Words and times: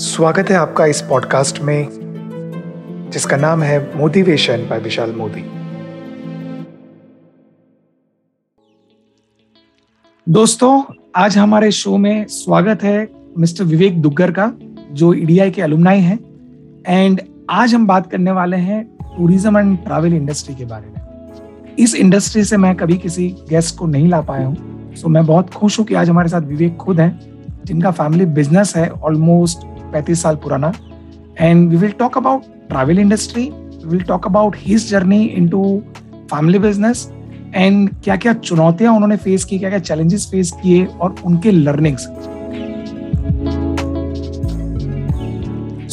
स्वागत 0.00 0.50
है 0.50 0.56
आपका 0.56 0.84
इस 0.86 1.00
पॉडकास्ट 1.02 1.60
में, 1.60 1.88
जिसका 3.12 3.36
नाम 3.36 3.62
है 3.62 3.78
मोटिवेशन 3.98 4.62
बाय 4.68 4.78
विशाल 4.80 5.12
मोदी। 5.12 5.42
दोस्तों, 10.26 10.82
आज 11.16 11.36
हमारे 11.38 11.70
शो 11.70 11.96
में 11.96 12.26
स्वागत 12.28 12.82
है 12.82 13.08
मिस्टर 13.38 13.64
विवेक 13.64 14.00
दुग्गर 14.02 14.30
का, 14.30 14.50
जो 14.92 15.12
ईडीआई 15.14 15.50
के 15.50 15.62
अलुमनाई 15.62 16.00
हैं। 16.00 16.18
एंड 16.88 17.20
आज 17.50 17.74
हम 17.74 17.86
बात 17.86 18.10
करने 18.10 18.32
वाले 18.32 18.56
हैं 18.58 18.82
टूरिज़्म 19.16 19.58
एंड 19.58 19.76
ट्रैवल 19.78 20.14
इंडस्ट्री 20.14 20.54
के 20.54 20.64
बारे 20.64 20.88
में। 20.88 21.76
इस 21.78 21.94
इंडस्ट्री 21.94 22.44
से 22.44 22.56
मैं 22.56 22.74
कभी 22.76 22.96
किसी 22.98 23.28
गेस्ट 23.50 23.76
को 23.78 23.86
नहीं 23.86 24.08
ला 24.08 24.20
पाया 24.22 24.46
हूँ। 24.46 24.94
सो 24.94 25.08
मैं 25.08 25.26
बहुत 25.26 25.50
खुश 25.50 25.78
हूँ 25.78 25.86
कि 25.86 25.94
आज 25.94 26.10
हमारे 26.10 26.28
साथ 26.28 26.40
विवेक 26.42 26.76
खुद 26.76 27.00
हैं, 27.00 27.18
जिनका 27.64 27.90
फैमिली 27.90 28.26
बिज़नेस 28.26 28.76
है 28.76 28.88
ऑलमोस्ट 28.90 29.68
पैंतीस 29.92 30.22
साल 30.22 30.36
पुराना। 30.42 30.72
And 31.40 31.68
we 31.70 31.76
will 31.76 31.92
talk 31.98 32.16
about 32.18 32.42
travel 32.68 32.98
industry 32.98 33.44
we 33.44 33.88
will 33.88 34.02
talk 34.08 34.26
about 34.26 34.56
his 34.58 34.88
journey 34.90 35.22
into 35.24 35.62
family 36.30 36.58
business 36.58 37.08
and 37.54 37.88
क्या 38.04 38.16
क्या 38.16 38.32
चुनौतियाँ 38.34 38.92
उन्होंने 38.94 39.16
फेस 39.16 39.44
की 39.44 39.58
क्या 39.58 39.70
क्या 39.70 39.78
चैलेंजेस 39.78 40.26
फेस 40.30 40.52
किए 40.62 40.84
और 40.86 41.14
उनके 41.24 41.50
लर्निंग्स 41.50 42.08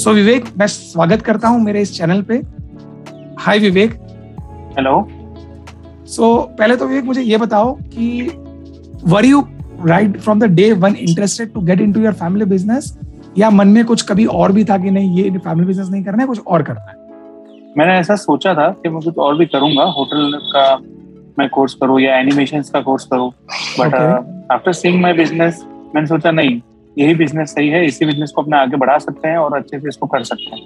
सो 0.02 0.12
विवेक 0.14 0.46
मैं 0.58 0.68
स्वागत 0.68 1.22
करता 1.22 1.48
हूँ 1.48 1.64
मेरे 1.64 1.82
इस 1.82 1.98
चैनल 1.98 2.22
पे। 2.22 2.36
हाय 3.40 3.60
विवेक 3.60 3.94
हेलो 4.78 5.08
सो 6.08 6.36
पहले 6.60 6.76
तो 6.76 6.88
विवेक 6.88 7.06
मुझे 7.06 7.22
ये 7.22 7.38
बताओ 7.38 7.74
कि 7.86 8.30
were 9.06 9.26
you 9.26 9.42
right 9.86 10.18
from 10.20 10.40
the 10.40 10.44
day 10.54 10.72
one 10.74 10.96
interested 10.98 11.52
to 11.54 11.62
get 11.62 11.82
into 11.82 12.02
your 12.02 12.14
family 12.14 12.46
business 12.46 12.98
या 13.38 13.50
मन 13.50 13.68
में 13.68 13.86
कुछ 13.86 14.02
कभी 14.02 14.26
और 14.26 14.52
भी 14.52 14.64
था 14.64 14.78
कि 14.78 14.92
नहीं 14.92 15.24
ये 15.24 15.30
फैमिली 15.30 15.68
बिज़नेस 15.68 15.90
नहीं 15.90 16.04
करना 16.04 16.18
है 16.18 16.28
कुछ 16.28 16.40
और 16.48 16.64
करना 16.64 16.82
है? 16.82 16.96
मैंने 17.78 18.00
ऐसा 18.00 18.16
सोचा 18.16 18.54
था 18.54 18.70
कि 18.70 18.90
मैं 18.90 19.02
कुछ 19.02 19.18
और 19.18 19.38
भी 19.38 19.46
करूँगा 19.46 19.84
होटल 19.84 20.32
का 20.36 20.78
मैं 21.40 21.50
कोर्स 21.50 21.74
करूँ 21.74 22.02
या 22.02 22.18
एनिमेशन 22.18 22.62
का 22.62 22.82
कोर्स 22.82 23.06
करूँ 23.06 23.32
but 23.80 23.94
after 24.52 24.74
seeing 24.74 25.02
my 25.02 25.14
business 25.14 25.66
मैंने 25.96 26.08
सोचा 26.08 26.32
नहीं 26.32 26.62
यही 26.98 27.16
बिज़नेस 27.16 27.50
सही 27.50 27.70
है 27.70 27.86
इसी 27.86 28.06
बिज़नेस 28.06 28.32
को 28.36 28.42
अपने 28.42 28.58
आगे 28.58 28.78
बढ़ा 28.78 28.98
सकते 28.98 29.28
हैं 29.28 29.38
और 29.38 29.58
अच्छे 29.58 29.80
से 29.80 29.88
इसको 29.88 30.08
कर 30.08 30.24
सकते 30.24 30.56
हैं। 30.56 30.62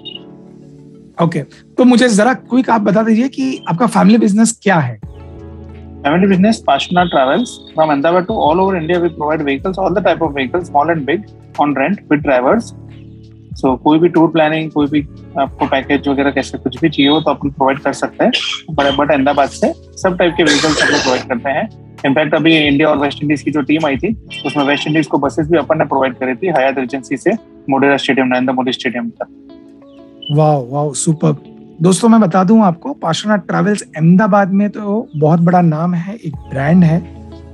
Okay 1.22 1.42
okay. 1.42 1.74
तो 1.78 1.84
मुझे 1.84 2.08
जरा 2.08 2.34
क्विक 2.34 2.70
आप 2.70 2.80
बता 2.80 3.02
दीजिए 3.02 3.28
कि 3.28 3.64
आपका 3.68 3.86
फैमिली 3.86 4.18
बिज़नेस 4.18 4.60
क्या 4.62 4.76
है? 4.76 5.00
Family 6.04 6.26
business, 6.26 6.60
Pashna 6.60 7.08
Travels. 7.08 7.70
From 7.74 7.88
Ahmedabad 7.88 8.26
to 8.26 8.32
all 8.34 8.60
over 8.60 8.76
India, 8.76 8.98
we 8.98 9.08
provide 9.08 9.44
vehicles, 9.44 9.78
all 9.78 9.94
the 9.94 10.00
type 10.00 10.20
of 10.20 10.34
vehicles, 10.34 10.66
small 10.66 10.90
and 10.90 11.06
big, 11.06 11.28
on 11.56 11.74
rent 11.74 12.00
with 12.08 12.24
drivers. 12.24 12.72
So 13.52 13.68
so, 13.68 13.78
कोई 13.82 13.98
भी 13.98 14.08
टूर 14.08 14.28
प्लानिंग 14.32 14.70
कोई 14.72 14.86
भी 14.90 15.00
आपको 15.38 15.66
package 15.66 16.08
वगैरह 16.08 16.30
कैसे 16.30 16.58
कुछ 16.58 16.80
भी 16.80 16.88
चाहिए 16.88 17.10
हो 17.10 17.20
तो 17.20 17.30
अपन 17.30 17.50
प्रोवाइड 17.50 17.78
कर 17.78 17.92
सकते 17.92 18.24
हैं 18.24 18.32
बट 18.70 18.96
बट 18.98 19.10
अहमदाबाद 19.10 19.48
से 19.50 19.72
सब 20.02 20.16
टाइप 20.18 20.34
के 20.36 20.44
व्हीकल्स 20.44 20.82
हम 20.82 20.88
लोग 20.92 21.02
प्रोवाइड 21.02 21.28
करते 21.28 21.50
हैं 21.58 21.68
इनफैक्ट 22.06 22.34
अभी 22.34 22.56
इंडिया 22.56 22.88
और 22.90 22.98
वेस्ट 22.98 23.22
इंडीज 23.22 23.42
की 23.42 23.50
जो 23.50 23.62
टीम 23.70 23.86
आई 23.86 23.96
थी 23.96 24.14
उसमें 24.46 24.64
वेस्ट 24.64 24.86
इंडीज 24.88 25.06
को 25.06 25.18
बसेस 25.26 25.48
भी 25.50 25.58
अपन 25.58 25.78
ने 25.78 25.84
प्रोवाइड 25.92 26.18
करी 26.18 26.34
थी 26.34 26.52
हयात 26.58 26.78
एजेंसी 26.78 27.16
से 27.16 27.36
मोडेरा 27.70 27.96
स्टेडियम 27.96 28.28
नरेंद्र 28.28 28.52
मोदी 28.52 28.72
स्टेडियम 28.72 29.10
तक 29.22 30.34
वाह 30.36 30.56
वाह 30.72 30.92
सुपर 31.02 31.51
दोस्तों 31.80 32.08
मैं 32.08 32.20
बता 32.20 32.42
दूँ 32.44 32.60
आपको 32.62 32.92
पाशना 32.92 33.36
ट्रैवल्स 33.36 33.82
अहमदाबाद 33.82 34.52
में 34.52 34.68
तो 34.70 35.08
बहुत 35.16 35.40
बड़ा 35.40 35.60
नाम 35.60 35.94
है 35.94 36.14
एक 36.14 36.36
ब्रांड 36.50 36.84
है 36.84 36.98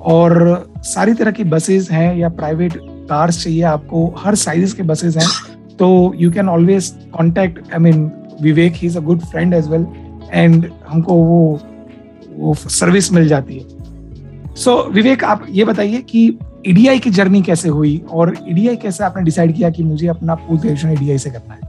और 0.01 0.73
सारी 0.85 1.15
तरह 1.15 1.31
की 1.31 1.45
बसेस 1.45 1.91
हैं 1.91 2.17
या 2.17 2.29
प्राइवेट 2.29 2.73
कार्स 3.11 3.43
चाहिए 3.45 3.63
आपको 3.63 4.07
हर 4.19 4.35
साइज़ 4.35 4.77
के 4.77 4.83
बसेस 4.83 5.17
हैं। 5.17 5.77
तो 5.77 6.15
you 6.17 6.31
can 6.33 6.49
always 6.49 6.93
contact 7.13 7.73
I 7.73 7.79
mean 7.79 8.11
Vivek 8.43 8.73
he 8.73 8.87
is 8.87 8.99
a 8.99 9.01
good 9.01 9.21
friend 9.21 9.55
as 9.55 9.69
well 9.69 9.87
and 10.33 10.71
हमको 10.89 11.15
वो 11.15 11.61
वो 12.37 12.55
सर्विस 12.55 13.13
मिल 13.13 13.29
जाती 13.29 13.59
है। 13.59 14.55
सो 14.55 14.71
so, 14.71 14.93
विवेक 14.95 15.25
आप 15.25 15.47
ये 15.51 15.65
बताइए 15.65 16.03
कि 16.03 16.39
ईडीआई 16.67 16.99
की 16.99 17.11
जर्नी 17.11 17.43
कैसे 17.43 17.69
हुई 17.69 17.97
और 18.11 18.35
ईडीआई 18.49 18.77
कैसे 18.77 19.05
आपने 19.05 19.23
डिसाइड 19.23 19.55
किया 19.57 19.71
कि 19.71 19.83
मुझे 19.83 20.07
अपना 20.07 20.35
पोस्ट 20.35 20.63
ग्रेजुएशन 20.63 20.93
ईडीआई 20.93 21.19
से 21.19 21.31
करना 21.31 21.55
है? 21.55 21.68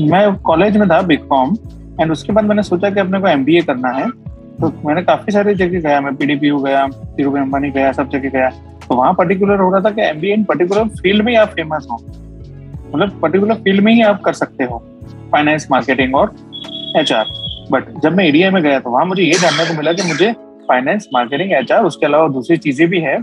मैं 0.00 0.34
कॉलेज 0.36 0.76
में 0.76 0.88
था 0.88 1.00
बिग 1.02 1.26
कॉम 1.28 1.56
एंड 2.00 2.12
उसके 2.12 2.32
बाद 2.32 2.44
मैंने 2.44 2.62
सोचा 2.62 2.90
कि 2.90 3.00
अपने 3.00 3.20
को 3.20 3.28
एमबीए 3.28 3.62
करना 3.62 3.88
है। 3.88 4.08
तो 4.60 4.72
मैंने 4.86 5.02
काफ़ी 5.02 5.32
सारी 5.32 5.54
जगह 5.54 5.80
गया, 5.80 6.00
मैं 6.00 6.14
पीडीपी 6.16 6.50
गया 6.64 6.86
धीरू 6.86 7.30
अंबानी 7.32 7.70
गया 7.70 7.92
सब 7.92 8.08
जगह 8.08 8.28
गया। 8.28 8.50
तो 8.88 8.96
वहाँ 8.96 9.12
पर्टिकुलर 9.14 9.60
हो 9.60 9.70
रहा 9.70 9.80
था 9.80 9.90
कि 9.90 10.02
एम 10.02 10.24
इन 10.24 10.44
पर्टिकुलर 10.44 10.88
फ़ील्ड 11.02 11.24
में 11.24 11.32
ही 11.32 11.38
आप 11.38 11.48
फ़ेमस 11.48 11.86
हो। 11.90 11.96
मतलब 12.94 13.18
पर्टिकुलर 13.22 13.54
फ़ील्ड 13.54 13.84
में 13.84 13.92
ही 13.92 14.02
आप 14.02 14.20
कर 14.22 14.32
सकते 14.32 14.64
हो 14.64 14.78
फाइनेंस 15.32 15.66
मार्केटिंग 15.70 16.14
और 16.14 16.34
एचआर 16.96 17.26
बट 17.72 17.90
जब 18.02 18.16
मैं 18.16 18.24
एडीआई 18.26 18.50
में 18.50 18.62
गया 18.62 18.78
तो 18.80 18.90
वहाँ 18.90 19.04
मुझे 19.06 19.22
ये 19.22 19.32
जानने 19.32 19.64
को 19.64 19.74
मिला 19.74 19.92
कि 19.92 20.08
मुझे 20.08 20.32
फाइनेंस 20.68 21.08
मार्केटिंग 21.14 21.52
एचआर 21.52 21.84
उसके 21.84 22.06
अलावा 22.06 22.28
दूसरी 22.28 22.56
चीज़ें 22.56 22.88
भी 22.88 23.00
है। 23.00 23.16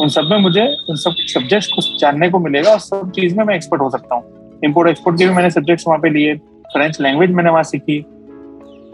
उन 0.00 0.08
सब 0.08 0.28
में 0.30 0.38
मुझे, 0.38 0.62
उन 0.90 0.96
सब 0.96 1.14
सब्जेक्ट्स 1.28 1.68
कुछ 1.74 2.00
जानने 2.00 2.30
को 2.30 2.38
मिलेगा 2.38 2.70
और 2.70 2.78
सब 2.78 3.10
चीज़ 3.10 3.36
में 3.36 3.44
मैं 3.44 3.54
एक्सपर्ट 3.54 3.82
हो 3.82 3.90
सकता 3.90 4.14
हूँ। 4.14 4.39
इम्पोर्ट 4.64 4.88
एक्सपोर्ट 4.90 5.18
के 5.18 5.26
भी 5.26 5.34
मैंने 5.34 5.50
सब्जेक्ट्स 5.50 5.86
वहाँ 5.88 5.98
पे 6.00 6.10
लिए 6.10 6.34
फ्रेंच 6.72 7.00
लैंग्वेज 7.00 7.30
मैंने 7.30 7.50
वहाँ 7.50 7.62
सीखी। 7.64 7.98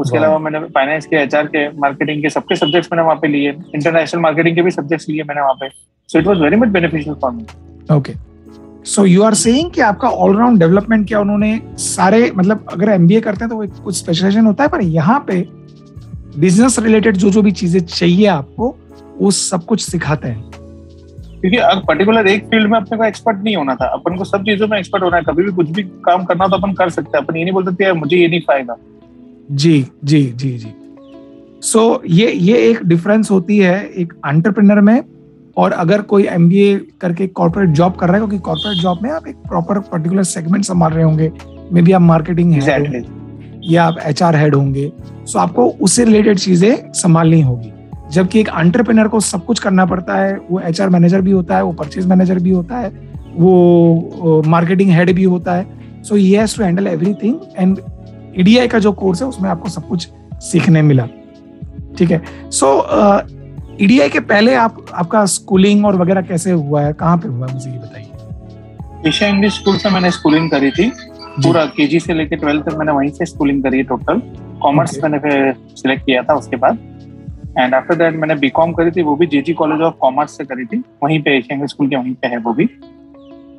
उसके 0.01 0.19
अलावा 0.19 0.39
मैंने 0.39 0.59
फाइनेंस 0.69 1.07
के 1.07 1.17
एचआर 1.17 1.47
के 1.47 1.69
मार्केटिंग 1.81 2.23
के 2.23 2.31
सबके 2.31 2.57
सब्जेक्ट्स 2.57 2.89
मैंने 2.93 3.03
वहाँ 3.03 3.17
पे 3.17 3.29
लिए। 3.29 3.51
इंटरनेशनल 3.51 4.21
मार्केटिंग 4.23 4.57
के 4.57 4.63
भी 4.63 4.71
सब्जेक्ट्स 4.71 5.09
लिए 5.09 5.23
मैंने 5.23 5.41
वहाँ 5.41 5.55
पे। 5.61 5.69
So 6.09 6.19
it 6.19 6.27
was 6.27 6.41
very 6.41 6.57
much 6.57 6.69
beneficial 6.69 7.17
for 7.23 7.31
me 7.33 7.45
okay 7.95 8.13
so 8.87 9.05
you 9.05 9.23
are 9.23 9.35
saying 9.35 9.71
कि 9.71 9.81
आपका 9.81 10.09
ऑलराउंड 10.09 10.59
डेवलपमेंट 10.59 11.07
किया 11.09 11.21
उन्होंने 11.21 11.61
सारे 11.79 12.31
मतलब 12.37 12.67
अगर 12.73 12.89
एमबीए 12.91 13.21
करते 13.21 13.45
हैं 13.45 13.49
तो 13.51 13.57
वो 13.57 13.67
कुछ 13.85 13.97
स्पेशलाइजेशन 13.97 14.47
होता 14.47 14.65
है 14.65 14.69
पर 14.71 14.83
यहाँ 14.83 15.19
पे 15.29 15.41
बिज़नेस 16.39 16.79
रिलेटेड 16.79 17.17
जो 17.17 17.31
जो 17.31 17.43
भी 17.43 17.53
चीज़ें 17.53 17.81
चाहिए 17.81 18.27
आपको 18.29 18.69
वो 19.19 19.31
सब 19.31 19.65
कुछ 19.65 19.81
सिखाते 19.83 20.29
हैं। 20.29 20.66
क्योंकि 21.41 21.57
अब 21.59 21.83
पर्टिकुलर 21.89 22.27
एक 22.27 22.45
फ़ील्ड 22.45 22.71
में 22.71 22.79
अपने 22.79 22.99
को 22.99 23.05
एक्सपर्ट 23.05 23.43
नहीं 23.45 23.57
होना 23.57 23.75
था। 23.75 23.87
अपन 23.95 24.17
को 24.17 24.25
सब 24.25 24.43
चीज़ों 24.43 24.69
में 24.69 24.79
एक्सपर्ट 24.79 25.03
होना 25.03 25.17
है। 25.17 25.23
कभी 25.23 25.43
भी 25.43 25.53
कुछ 25.53 25.71
भी 25.71 25.83
काम 26.07 26.25
करना 26.25 26.47
तो 26.47 26.57
अपन 26.57 26.73
कर 26.73 26.91
सकते 26.91 27.17
हैं। 27.17 27.25
अपन 27.25 27.37
ये 27.37 27.45
नहीं 27.45 27.55
बोल 27.55 27.65
सकते 27.65 27.93
मुझे 27.93 28.17
ये 28.17 28.29
नहीं 28.29 28.41
पाएगा 28.41 28.77
जी 29.51 29.87
जी 30.05 30.23
जी 30.23 30.57
जी। 30.59 30.73
सो 31.63 31.79
so, 31.79 32.01
ये 32.07 32.33
ये 32.33 32.59
एक 32.71 32.83
डिफरेंस 32.85 33.31
होती 33.31 33.59
है 33.59 33.85
एक 33.89 34.13
एंटरप्रेन्योर 34.27 34.81
में 34.81 35.03
और 35.57 35.73
अगर 35.73 36.03
कोई 36.03 36.27
एमबीए 36.27 36.77
करके 37.01 37.27
कॉर्पोरेट 37.27 37.71
जॉब 37.71 37.95
कर 37.95 38.07
रहा 38.07 38.15
है 38.15 38.21
क्योंकि 38.21 38.39
कॉर्पोरेट 38.39 38.79
जॉब 38.79 39.03
में 39.03 39.11
आप 39.11 39.27
एक 39.29 39.37
प्रॉपर 39.49 39.79
पर्टिकुलर 39.93 40.23
सेगमेंट 40.23 40.65
संभाल 40.65 40.93
रहे 40.93 41.05
होंगे। 41.05 41.31
मे 41.73 41.83
बी 41.83 41.93
आप 41.93 42.01
मार्केटिंग 42.01 42.55
exactly. 42.55 43.05
या 43.73 43.85
आप 43.85 43.99
एचआर 44.07 44.37
हेड 44.37 44.55
होंगे। 44.55 44.93
सो 45.01 45.33
so 45.33 45.37
आपको 45.37 45.69
उससे 45.69 46.05
रिलेटेड 46.05 46.39
चीज़ें 46.39 46.93
संभालनी 46.93 47.41
होगी। 47.41 47.73
जबकि 48.13 48.41
एक 48.41 48.49
एंटरप्रेनर 48.49 49.09
को 49.09 49.21
सब 49.21 49.45
कुछ 49.45 49.59
करना 49.59 49.85
पड़ता 49.87 50.17
है 50.17 50.37
वो 50.51 50.61
एचआर 50.61 50.89
मैनेजर 50.89 51.21
भी 51.21 51.31
होता 51.31 51.57
है 51.57 51.63
वो 51.65 51.73
परचेज 51.73 52.07
मैनेजर 52.07 52.39
भी 52.39 52.51
होता 52.51 52.79
है 52.79 52.89
वो 53.35 54.43
मार्केटिंग 54.47 54.91
हेड 54.91 55.13
भी 55.15 55.25
होता 55.25 55.55
है। 55.55 56.03
So 56.03 56.15
he 56.15 56.31
has 56.33 56.57
to 56.57 56.65
handle 56.65 56.87
everything 56.87 57.37
and 57.59 57.81
EDI 58.39 58.69
का 58.69 58.79
जो 58.79 58.93
कोर्स 58.95 59.23
है 59.23 59.29
उसमें 59.29 59.49
आपको 59.51 59.69
सब 59.69 59.89
कुछ 59.89 60.09
सीखने 60.43 60.83
मिला। 60.83 61.07
ठीक 61.99 62.11
है? 62.11 62.23
सो 62.51 62.69
ईडीआई 63.81 64.09
के 64.09 64.21
पहले 64.23 64.55
आप 64.55 64.85
आपका 64.95 65.25
स्कूलिंग 65.27 65.85
और 65.87 65.97
वगैरह 65.97 66.23
कैसे 66.23 66.51
हुआ 66.51 66.83
है? 66.83 66.93
कहाँ 66.93 67.17
पे 67.19 67.29
हुआ 67.29 67.47
है? 67.47 67.53
मुझे 67.55 67.71
ये 67.71 67.79
बताइए। 67.79 69.09
एशिया 69.09 69.29
इंग्लिश 69.29 69.55
स्कूल 69.55 69.77
से 69.77 69.91
मैंने 69.91 70.11
स्कूलिंग 70.11 70.51
करी 70.51 70.71
थी। 70.71 70.91
पूरा 71.45 71.65
केजी 71.67 72.01
से 72.01 72.15
लेकर 72.15 72.37
ट्वेल्थ 72.37 72.65
तक 72.65 72.77
मैंने 72.79 72.93
वहीं 72.93 73.11
से 73.11 73.27
स्कूलिंग 73.27 73.63
करी 73.63 73.79
है 73.79 73.85
टोटल 73.85 74.21
कॉमर्स 74.63 74.99
मैंने 75.03 75.19
फिर 75.19 75.55
सिलेक्ट 75.77 76.05
किया 76.07 76.23
था 76.23 76.35
उसके 76.35 76.57
बाद। 76.57 76.79
एंड 77.59 77.75
आफ्टर 77.75 77.95
दैट 77.95 78.15
मैंने 78.15 78.35
बीकॉम 78.37 78.73
करी 78.73 78.91
थी 78.91 79.03
वो 79.03 79.15
भी 79.17 79.27
जेजी 79.27 79.53
कॉलेज 79.55 79.81
ऑफ़ 79.83 79.95
कॉमर्स 80.01 80.37
से 80.39 80.45
करी 80.45 80.65
थी। 80.67 80.83
वहीं 81.03 81.21
पे 81.23 81.37
एशियन 81.37 81.67
स्कूल 81.67 81.89
के 81.89 81.97
वहीं 81.97 82.15
पे 82.15 82.29
है 82.29 82.39
वो 82.39 82.53
भी। 82.55 82.69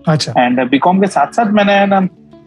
अच्छा। 0.08 0.34
एंड 0.38 0.64
बीकॉम 0.70 1.00
के 1.02 1.08
साथ 1.10 1.32
साथ 1.34 1.52
मैंने 1.54 1.86
ना 1.86 1.98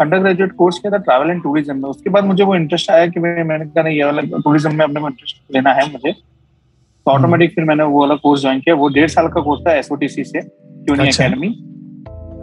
अंडर 0.01 0.19
ग्रेजुएट 0.19 0.53
कोर्स 0.57 0.79
किया 0.79 0.93
था 0.93 0.99
ट्रैवल 0.99 1.31
एंड 1.31 1.43
टूरिज़्म 1.43 1.77
में। 1.77 1.89
उसके 1.91 2.11
बाद 2.11 2.25
मुझे 2.25 2.45
वो 2.45 2.55
इंटरेस्ट 2.57 2.91
आया 2.91 3.07
कि 3.07 3.21
मैंने 3.21 3.65
कहा 3.67 3.89
ये 3.89 4.05
वाला 4.05 4.23
टूरिज़्म 4.39 4.75
में 4.75 4.85
अपने 4.85 5.01
को 5.01 5.09
इंटरेस्ट 5.09 5.43
लेना 5.55 5.73
है 5.73 5.91
मुझे। 5.93 6.13
तो 6.13 7.11
ऑटोमेटिक 7.11 7.55
फिर 7.55 7.65
मैंने 7.65 7.85
वो 7.85 8.01
वाला 8.01 8.15
कोर्स 8.23 8.41
ज्वाइन 8.41 8.61
किया। 8.61 8.75
वो 8.77 8.89
डेढ़ 8.91 9.09
साल 9.11 9.29
का 9.29 9.41
कोर्स 9.41 9.61
था 9.67 9.75
एसओटीसी 9.75 10.25
से 10.25 10.41
क्यूनी 10.41 11.09
अकेडमी 11.09 11.49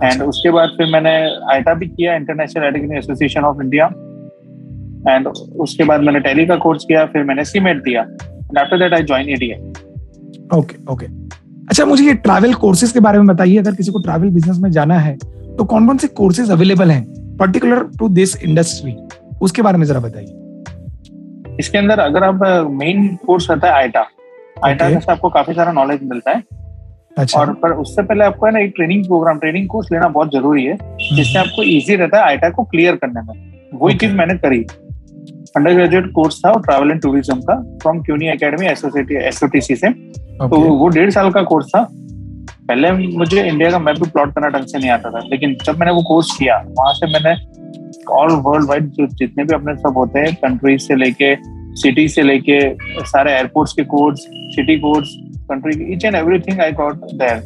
एंड 0.03 0.21
उसके 0.23 0.51
बाद 0.51 0.69
फिर 0.77 0.91
मैंने 0.91 1.11
आईटा 1.53 1.73
भी 1.73 1.87
किया 1.87 2.15
international 2.15 2.97
association 2.97 3.43
of 3.45 3.61
India 3.63 3.85
and 5.07 5.27
उसके 5.27 5.83
बाद 5.83 6.01
मैंने 6.01 6.19
टेली 6.21 6.45
का 6.45 6.55
कोर्स 6.63 6.85
किया 6.85 7.05
फिर 7.05 7.23
मैंने 7.23 7.45
सीमेट 7.45 7.83
दिया। 7.83 8.05
And 8.49 8.57
after 8.57 8.77
that 8.79 8.93
I 8.93 9.01
joined 9.03 9.29
ADA. 9.29 9.57
Okay, 10.55 10.77
okay. 10.89 11.07
अच्छा 11.69 11.85
मुझे 11.85 12.03
ये 12.05 12.13
ट्रैवल 12.25 12.53
कोर्सेज 12.55 12.91
के 12.91 12.99
बारे 12.99 13.17
में 13.19 13.27
बताइए। 13.27 13.57
अगर 13.57 13.75
किसी 13.75 13.91
को 13.91 13.99
ट्रैवल 14.01 14.29
बिज़नेस 14.31 14.57
में 14.57 14.69
जाना 14.71 14.99
है 14.99 15.15
तो 15.17 15.63
कौन 15.63 15.87
कौन 15.87 15.97
से 15.97 16.07
कोर्सेज 16.19 16.51
अवेलेबल 16.51 16.91
हैं 16.91 17.03
पर्टिकुलर 17.37 17.83
टू 17.99 18.09
दिस 18.09 18.35
इंडस्ट्री 18.43 18.95
उसके 19.41 19.61
बारे 19.61 19.77
में 19.77 19.85
जरा 19.87 19.99
बताइए। 19.99 21.55
इसके 21.59 21.77
अंदर 21.77 21.99
अगर 21.99 22.23
आप 22.23 22.39
मेन 22.71 23.07
कोर्स 23.25 23.49
रहता 23.49 23.67
है 23.67 23.73
आईटा। 23.73 24.05
आईटा 24.65 24.85
okay. 24.85 25.01
से 25.05 25.11
आपको 25.11 25.29
काफ़ी 25.29 25.53
सारा 25.53 25.71
नॉलेज 25.71 26.03
मिलता 26.03 26.31
है। 26.31 26.43
अच्छा। 27.17 27.39
और 27.39 27.53
पर 27.61 27.71
उससे 27.81 28.01
पहले 28.01 28.23
आपको 28.23 28.45
है 28.45 28.51
ना 28.53 28.59
एक 28.59 28.73
ट्रेनिंग 28.75 29.05
प्रोग्राम 29.05 29.39
ट्रेनिंग 29.39 29.67
कोर्स 29.67 29.91
लेना 29.91 30.07
बहुत 30.07 30.31
ज़रूरी 30.33 30.65
है 30.65 30.77
जिससे 31.15 31.39
आपको 31.39 31.63
इजी 31.63 31.95
रहता 31.95 32.17
है 32.17 32.23
आईटा 32.23 32.49
को 32.49 32.63
क्लियर 32.63 32.95
करने 32.95 33.21
में। 33.21 33.33
वही 33.73 33.93
Okay. 33.93 33.99
चीज़ 34.01 34.15
मैंने 34.17 34.33
करी। 34.37 34.65
अंडर 35.57 35.73
ग्रेजुएट 35.73 36.11
कोर्स 36.13 36.39
था 36.39 36.53
ट्रैवल 36.61 36.91
एंड 36.91 37.01
टूरिज़्म 37.01 37.39
का 37.41 37.55
फ्रॉम 37.81 38.01
क्यूनी 38.03 38.27
एकेडमी 38.29 38.67
एसओटीसी 38.67 39.75
से। 39.75 39.89
तो 39.89 40.57
वो 40.77 40.87
डेढ़ 40.89 41.09
साल 41.11 41.31
का 41.31 41.41
कोर्स 41.43 41.67
था। 41.75 41.87
पहले 42.67 42.91
मुझे 42.91 43.43
इंडिया 43.43 43.69
का 43.71 43.79
मैप 43.79 43.99
भी 43.99 44.09
प्लॉट 44.09 44.33
करना 44.35 44.47
ढंग 44.49 44.65
से 44.67 44.77
नहीं 44.77 44.89
आता 44.91 45.09
था 45.09 45.19
लेकिन 45.25 45.55
जब 45.65 45.77
मैंने 45.79 45.91
वो 45.93 46.01
कोर्स 46.07 46.35
किया 46.39 46.57
वहाँ 46.79 46.93
से 46.93 47.11
मैंने 47.13 47.35
ऑल 48.13 48.31
वर्ल्ड 48.45 48.67
वाइड 48.69 48.89
जो 48.97 49.05
जितने 49.13 49.43
भी 49.43 49.53
अपने 49.55 49.75
सब 49.75 49.97
होते 49.97 50.19
हैं 50.19 50.33
कंट्रीज़ 50.35 50.81
से 50.81 50.95
लेके 50.95 51.35
सिटी 51.81 52.07
से 52.07 52.21
लेके 52.23 52.59
सारे 53.05 53.31
एयरपोर्ट्स 53.33 53.73
के 53.73 53.83
कोड्स 53.93 54.25
सिटी 54.55 54.77
कोड्स 54.79 55.15
कंट्री 55.51 55.75
के 55.75 55.91
each 55.93 56.05
and 56.05 56.15
everything 56.15 56.59
I 56.61 56.71
got 56.81 57.05
there 57.13 57.41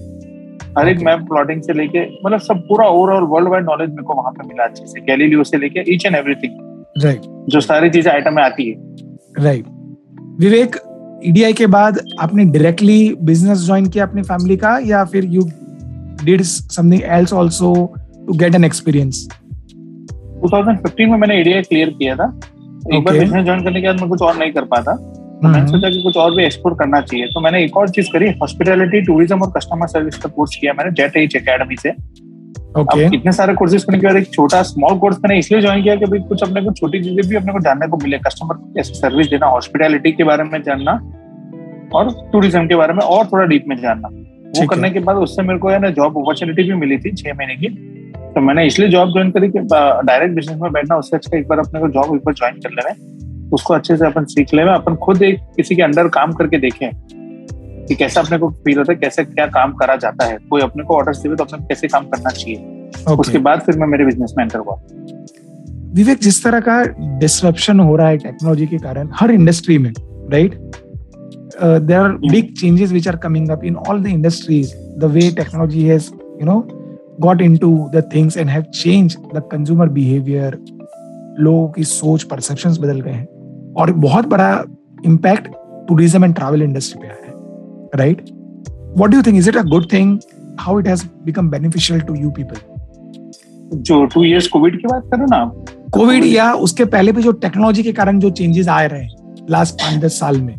हर 0.77 0.89
एक 0.89 0.99
मैप 1.05 1.27
प्लॉटिंग 1.29 1.61
से 1.61 1.73
लेके 1.73 2.05
मतलब 2.25 2.39
सब 2.39 2.65
पूरा 2.67 2.87
ओवरऑल 2.87 3.23
वर्ल्ड 3.31 3.49
वाइड 3.49 3.65
नॉलेज 3.65 3.89
मेरे 3.89 4.03
को 4.03 4.13
वहाँ 4.13 4.31
पे 4.31 4.47
मिला 4.47 4.63
अच्छे 4.63 4.85
से 4.85 5.01
गैलीलियो 5.05 5.43
से 5.43 5.57
लेके 5.57 5.83
ईच 5.93 6.05
एंड 6.05 6.15
एवरीथिंग 6.15 6.59
राइट 6.95 7.21
जो 7.49 7.61
सारी 7.61 7.89
चीज़ें 7.89 8.11
आइटम 8.11 8.33
में 8.35 8.43
आती 8.43 8.69
है। 8.69 9.43
राइट 9.43 9.65
विवेक 10.39 10.75
ईडीआई 11.25 11.53
के 11.53 11.67
बाद 11.67 11.99
आपने 12.19 12.45
डायरेक्टली 12.45 13.15
बिज़नेस 13.21 13.65
ज्वाइन 13.65 13.89
किया 13.89 14.05
अपनी 14.05 14.21
फैमिली 14.23 14.57
का 14.57 14.77
या 14.85 15.03
फिर 15.05 15.25
you 15.29 15.41
did 16.23 16.41
something 16.41 17.03
else 17.03 17.33
also 17.33 17.73
to 18.27 18.33
get 18.37 18.55
an 18.55 18.63
experience 18.65 19.27
2015 20.43 21.09
में 21.09 21.17
मैंने 21.17 21.39
एडीआई 21.39 21.61
क्लियर 21.61 21.89
किया 21.89 22.15
था। 22.15 22.25
एक 22.93 23.03
बार 23.03 23.17
बिज़नेस 23.19 23.43
ज्वाइन 23.45 23.63
करने 23.63 23.81
के 23.81 23.87
बाद 23.87 23.99
मैं 23.99 24.09
कुछ 24.09 24.21
और 24.21 24.37
नहीं 24.37 24.51
कर 24.51 24.65
पाता। 24.65 24.95
तो 24.95 25.47
मैंने 25.47 25.67
सोचा 25.67 25.89
कि 25.89 26.01
कुछ 26.03 26.17
और 26.17 26.35
भी 26.35 26.43
एक्सप्लोर 26.45 26.73
करना 26.79 27.01
चाहिए। 27.01 27.25
तो 27.27 27.41
मैंने 27.41 27.63
एक 27.63 27.77
और 27.77 27.89
चीज़ 27.89 28.07
करी 28.13 28.29
हॉस्पिटैलिटी 28.41 29.01
टूरिज़्म 29.01 29.41
और 29.41 29.51
कस्टमर 29.57 29.87
सर्विस 29.87 30.17
का 30.17 30.29
कोर्स 30.29 30.55
किया 30.61 30.73
मैंने 30.73 30.91
जेट 30.91 31.17
एच 31.17 31.35
एकेडमी 31.35 31.75
से। 31.75 31.91
अब 32.71 32.99
इतने 33.13 33.31
सारे 33.31 33.53
कोर्सेज 33.53 33.83
करने 33.83 33.97
के 33.99 34.07
बाद 34.07 34.15
एक 34.17 34.29
छोटा 34.33 34.61
स्मॉल 34.63 34.97
कोर्स 34.99 35.17
मैंने 35.17 35.37
इसलिए 35.39 35.61
ज्वाइन 35.61 35.81
किया 35.83 35.95
कि 35.95 36.05
भाई 36.05 36.19
कुछ 36.27 36.43
अपने 36.43 36.61
को 36.61 36.71
छोटी 36.73 37.01
चीज़ें 37.03 37.27
भी 37.29 37.35
अपने 37.35 37.53
को 37.53 37.59
जानने 37.59 37.87
को 37.87 37.97
मिले 38.03 38.17
कस्टमर 38.19 38.83
सर्विस 38.83 39.27
देना 39.27 39.47
हॉस्पिटैलिटी 39.47 40.11
के 40.11 40.23
बारे 40.23 40.43
में 40.43 40.61
जानना 40.63 40.93
और 41.95 42.11
टूरिज़्म 42.31 42.67
के 42.67 42.75
बारे 42.75 42.93
में 42.93 43.01
और 43.01 43.25
थोड़ा 43.27 43.45
डीप 43.45 43.65
में 43.67 43.75
जानना। 43.77 44.07
वो 44.07 44.67
करने 44.67 44.89
के 44.89 44.99
बाद 44.99 45.17
उससे 45.17 45.41
मेरे 45.41 45.59
को 45.59 45.69
है 45.69 45.79
ना 45.79 45.89
जॉब 45.91 46.17
अपॉर्चुनिटी 46.17 46.63
भी 46.63 46.75
मिली 46.75 46.97
थी 46.97 47.11
छह 47.13 47.33
महीने 47.33 47.55
की। 47.55 47.69
तो 48.33 48.41
मैंने 48.41 48.65
इसलिए 48.65 48.89
जॉब 48.89 49.11
ज्वाइन 49.13 49.31
करी 49.31 49.49
कि 49.49 49.59
डायरेक्ट 49.59 50.35
बिज़नेस 50.35 50.59
में 50.61 50.71
बैठना 50.71 50.95
उससे 50.97 51.15
अच्छा 51.17 51.37
एक 51.37 51.47
बार 51.47 51.59
अपने 51.59 51.79
को 51.79 51.87
जॉब 51.89 52.15
एक 52.15 52.21
बार 52.25 52.33
ज्वाइन 52.33 52.59
कर 52.65 52.71
लेना। 52.71 53.49
उसको 53.55 53.73
अच्छे 53.73 53.97
से 53.97 54.05
अपन 54.05 54.25
सीख 54.25 54.53
ले 54.53 54.61
अपन 54.73 54.95
खुद 55.03 55.23
एक 55.23 55.39
किसी 55.57 55.75
के 55.75 55.81
अंडर 55.81 56.07
काम 56.09 56.33
करके 56.33 56.57
देखें। 56.59 56.89
कि 57.91 57.95
कैसा 57.95 58.21
अपने 58.21 58.37
को 58.37 58.49
फील 58.65 58.77
होता 58.77 58.91
है 58.91 58.99
कैसे 58.99 59.23
क्या 59.25 59.45
काम 59.53 59.71
करा 59.75 59.95
जाता 60.01 60.25
है। 60.25 60.37
कोई 60.49 60.61
अपने 60.61 60.83
को 60.83 60.95
ऑर्डर 60.95 61.15
देवे 61.15 61.35
तो 61.35 61.43
अपने 61.43 61.65
कैसे 61.65 61.87
काम 61.87 62.05
करना 62.09 62.29
चाहिए। 62.31 62.57
Okay. 62.91 63.19
उसके 63.19 63.37
बाद 63.39 63.61
फिर 63.61 63.77
मैं 63.79 63.87
मेरे 63.87 64.05
बिज़नेस 64.05 64.33
में 64.37 64.43
एंटर 64.43 64.59
हुआ। 64.59 64.75
विवेक 65.95 66.19
जिस 66.21 66.43
तरह 66.43 66.59
का 66.59 66.81
डिसरप्शन 67.19 67.79
हो 67.79 67.95
रहा 67.95 68.07
है 68.07 68.17
टेक्नोलॉजी 68.19 68.67
के 68.67 68.77
कारण 68.79 69.09
हर 69.15 69.31
इंडस्ट्री 69.31 69.77
में 69.77 69.91
right 70.31 70.53
there 71.61 71.97
are 71.97 72.11
big 72.27 72.53
changes 72.59 72.91
which 72.91 73.07
are 73.07 73.15
coming 73.23 73.49
up 73.49 73.63
in 73.65 73.75
all 73.77 74.01
the 74.03 74.07
industries 74.09 74.73
the 74.99 75.11
way 75.13 75.29
technology 75.37 75.83
has 75.85 76.09
you 76.13 76.45
know 76.45 76.59
got 77.21 77.41
into 77.57 77.71
the 77.95 78.03
things 78.13 78.37
and 78.37 78.49
have 78.49 78.61
change 78.73 79.17
the 79.35 79.43
consumer 79.51 79.89
behaviour 79.89 80.57
लोगों 81.39 81.67
की 81.69 81.83
सोच 81.85 82.23
perception 82.25 82.81
बदल 82.81 83.01
गए 83.01 83.11
हैं। 83.11 83.27
और 83.77 83.91
बहुत 83.99 84.27
बड़ा 84.27 84.63
impact 85.05 85.47
tourism 85.87 86.25
and 86.25 86.35
travel 86.35 86.61
industry 86.61 87.01
पे 87.01 87.07
आया 87.07 87.25
है। 87.25 87.30
Right 87.95 88.21
what 88.97 89.09
do 89.09 89.21
think 89.21 89.37
is 89.37 89.49
it 89.49 89.57
a 89.57 89.61
good 89.61 89.91
thing 89.93 90.17
how 90.59 90.79
it 90.79 90.87
has 90.87 91.05
become 91.25 91.49
beneficial 91.49 92.01
to 92.01 92.15
you 92.15 92.29
people 92.29 92.69
जो 93.73 94.05
टू 94.05 94.23
इयर्स 94.23 94.47
कोविड 94.47 94.81
की 94.81 94.87
बात 94.87 95.03
करो 95.13 95.25
ना। 95.25 95.37
आप, 95.37 95.65
कोविड 95.91 96.23
या 96.23 96.51
उसके 96.53 96.85
पहले 96.85 97.11
भी 97.11 97.21
जो 97.23 97.31
टेक्नोलॉजी 97.31 97.83
के 97.83 97.91
कारण 97.91 98.19
जो 98.19 98.29
चेंजेस 98.29 98.67
आ 98.67 98.81
रहे 98.81 99.01
हैं 99.01 99.45
लास्ट 99.49 99.75
पाँच 99.75 100.01
दस 100.03 100.19
साल 100.19 100.41
में। 100.41 100.55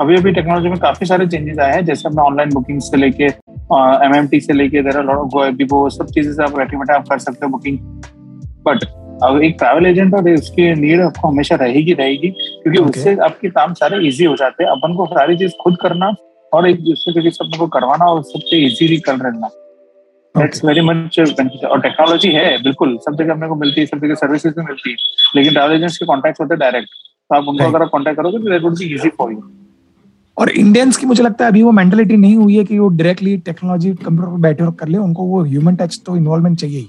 अभी 0.00 0.16
अभी 0.16 0.32
टेक्नोलॉजी 0.32 0.68
में 0.68 0.78
काफ़ी 0.78 1.06
सारे 1.06 1.26
चेंजेस 1.26 1.58
आए 1.58 1.74
हैं 1.74 1.84
जैसे 1.84 2.08
अपना 2.08 2.22
ऑनलाइन 2.22 2.50
बुकिंग 2.54 2.80
से 2.80 2.96
लेके 2.96 3.24
एम 3.24 4.14
एम 4.14 4.26
टी 4.26 4.40
से 4.40 4.52
लेके 4.52 4.82
सब 4.82 6.06
चीज़ें 6.14 6.32
से 6.32 6.42
आप 6.42 6.56
बैठे 6.56 6.76
बैठे 6.76 6.94
आप 6.94 7.08
कर 7.08 7.18
सकते 7.18 7.46
हो 7.46 7.50
बुकिंग 7.52 7.78
बट 8.68 8.84
अब 9.22 9.40
एक 9.42 9.54
ट्रैवल 9.58 9.86
एजेंट 9.86 10.14
और 10.14 10.28
उसकी 10.30 10.72
नीड 10.74 11.00
आपको 11.00 11.28
हमेशा 11.28 11.54
रहेगी 11.56 11.92
रहेगी 11.92 12.28
क्योंकि 12.30 12.78
Okay. 12.78 12.90
उससे 12.90 13.14
आपके 13.24 13.48
काम 13.50 13.72
सारे 13.74 14.06
इजी 14.08 14.24
हो 14.24 14.34
जाते 14.36 14.64
हैं। 14.64 14.70
अपन 14.70 14.94
को 14.96 15.06
सारी 15.06 15.36
चीज़ 15.36 15.52
खुद 15.62 15.76
करना 15.82 16.10
और 16.52 16.68
एक 16.68 16.80
दूसरे 16.84 17.12
के 17.12 17.28
अपने 17.28 17.58
को 17.58 17.66
करवाना 17.66 18.04
और 18.04 18.22
सबसे 18.24 18.56
इजीली 18.66 18.96
कर 19.08 19.16
रहना 19.16 19.48
दैट्स 20.34 20.64
वेरी 20.64 20.80
मच 20.80 21.18
बेनिफिशियल 21.18 21.66
और 21.66 21.80
टेक्नोलॉजी 21.80 22.28
है 22.32 22.46
बिल्कुल। 22.62 22.96
सब 22.98 23.16
जगह 23.18 23.32
अपने 23.32 23.48
को 23.48 23.54
मिलती 23.54 23.80
है 23.80 23.86
सब 23.86 24.00
जगह 24.02 24.14
सर्विसेज़ 24.14 24.54
भी 24.54 24.64
मिलती 24.64 24.90
है। 24.90 24.96
लेकिन 25.36 25.52
ट्रैवल 25.52 25.74
एजेंट्स 25.74 25.98
के 25.98 26.06
कॉन्टैक्ट 26.06 26.40
होते 26.40 26.54
हैं 26.54 26.58
डायरेक्ट 26.60 26.88
तो 26.88 27.36
आप 27.36 27.48
उनको 27.48 27.64
अगर 27.64 27.82
आप 27.82 27.88
कॉन्टैक्ट 27.92 28.16
करोगे 28.16 28.38
तो 28.38 28.50
that 28.50 28.62
would 28.62 28.78
be 28.78 28.94
easy 28.94 29.08
for 29.18 29.32
you 29.32 29.42
और 30.36 30.50
इंडियंस 30.50 30.96
की 30.96 31.06
मुझे 31.06 31.22
लगता 31.22 31.44
है 31.44 31.50
अभी 31.50 31.62
वो 31.62 31.70
मेंटेलिटी 31.72 32.16
नहीं 32.16 32.36
हुई 32.36 32.56
है 32.56 32.64
कि 32.64 32.78
वो 32.78 32.88
डायरेक्टली 32.88 33.36
टेक्नोलॉजी 33.46 33.90
कंप्यूटर 33.94 34.30
पर 34.30 34.40
बैठे 34.40 34.70
कर 34.80 34.88
ले। 34.88 34.98
उनको 34.98 35.22
वो 35.22 35.42
ह्यूमन 35.44 35.76
टच 35.76 36.00
तो 36.06 36.16
इन्वॉल्वमेंट 36.16 36.58
चाहिए 36.58 36.78
ही। 36.78 36.86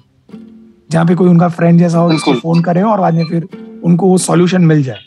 जहाँ 0.90 1.06
पे 1.06 1.16
कोई 1.16 1.30
उनका 1.30 1.48
फ्रेंड 1.50 1.80
जैसा 1.80 1.98
हो 1.98 2.10
उसको 2.14 2.34
फ़ोन 2.34 2.62
करे 2.62 2.82
और 2.82 3.00
बाद 3.00 3.14
में 3.14 3.26
फिर 3.26 3.48
उनको 3.84 4.08
वो 4.08 4.18
सॉल्यूशन 4.18 4.62
मिल 4.66 4.84
जाए। 4.84 5.00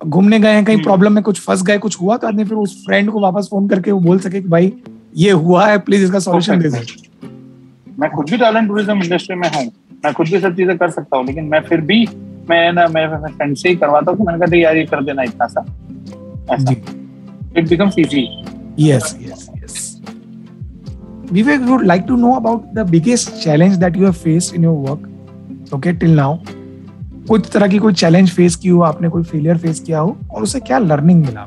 घूमने 0.00 0.38
गए 0.40 0.52
हैं 0.52 0.64
कहीं 0.64 0.76
हम्म। 0.76 0.84
प्रॉब्लम 0.84 1.12
में 1.12 1.22
कुछ 1.24 1.40
फंस 1.40 1.62
गए 1.62 1.78
कुछ 1.78 2.00
हुआ 2.00 2.16
तो 2.16 2.26
आदमी 2.28 2.44
फिर 2.44 2.56
उस 2.58 2.84
फ्रेंड 2.86 3.10
को 3.10 3.20
वापस 3.20 3.48
फ़ोन 3.50 3.68
करके 3.68 3.90
वो 3.90 4.00
बोल 4.00 4.18
सके 4.18 4.40
कि 4.40 4.48
भाई 4.48 4.72
ये 5.16 5.30
हुआ 5.30 5.66
है 5.66 5.78
प्लीज़ 5.78 6.04
इसका 6.04 6.18
सॉल्यूशन 6.18 6.60
दे 6.60 6.68
दो। 6.68 6.78
मैं 7.98 8.10
खुद 8.10 8.30
भी 8.30 8.36
टैलेंट 8.36 8.68
टूरिज़्म 8.68 9.02
इंडस्ट्री 9.02 9.36
में 9.36 9.48
हूँ। 9.54 9.64
मैं 10.04 10.12
खुद 10.14 10.28
भी 10.28 10.40
सब 10.40 10.56
चीज़ें 10.56 10.76
कर 10.78 10.90
सकता 10.90 11.16
हूँ 11.16 11.26
लेकिन 11.26 11.44
मैं 11.44 11.60
फिर 11.60 11.80
भी 11.90 12.06
मैं 12.50 12.72
ना 12.72 12.86
मैं 12.88 13.06
फ्रेंड 13.26 13.56
से 13.56 13.68
ही 13.68 13.76
करवाता 13.76 14.12
हूँ 14.12 14.26
मैंने 14.26 14.46
कहा 14.46 14.58
यार 14.58 14.76
ये 14.76 14.84
कर 14.86 15.04
देना 15.04 15.22
इतना 15.22 15.46
सा। 15.46 15.64
ऐसा। 16.54 16.72
It 17.58 17.68
becomes 17.68 17.98
easy 17.98 18.26
yes, 18.78 19.04
yes. 19.24 19.42
Vivek, 21.26 21.64
we 21.64 21.72
would 21.72 21.86
like 21.86 22.06
to 22.06 22.16
know 22.16 22.36
about 22.36 22.74
the 22.74 22.84
biggest 22.84 23.42
challenge 23.42 23.78
that 23.78 23.96
you 23.96 24.04
have 24.04 24.16
faced 24.16 24.54
in 24.54 24.62
your 24.62 24.74
work. 24.74 25.00
Okay, 25.72 25.92
till 25.94 26.14
now. 26.14 26.32
कुछ 27.28 27.46
तरह 27.52 27.68
की 27.68 27.78
कोई 27.78 27.92
चैलेंज 27.94 28.30
फेस 28.30 28.56
की 28.62 28.68
हो 28.68 28.80
आपने 28.82 29.08
कोई 29.08 29.22
फेलियर 29.22 29.58
फेस 29.58 29.78
किया 29.80 29.98
हो 29.98 30.16
और 30.30 30.42
उससे 30.42 30.60
क्या 30.60 30.78
लर्निंग 30.78 31.24
मिला 31.26 31.46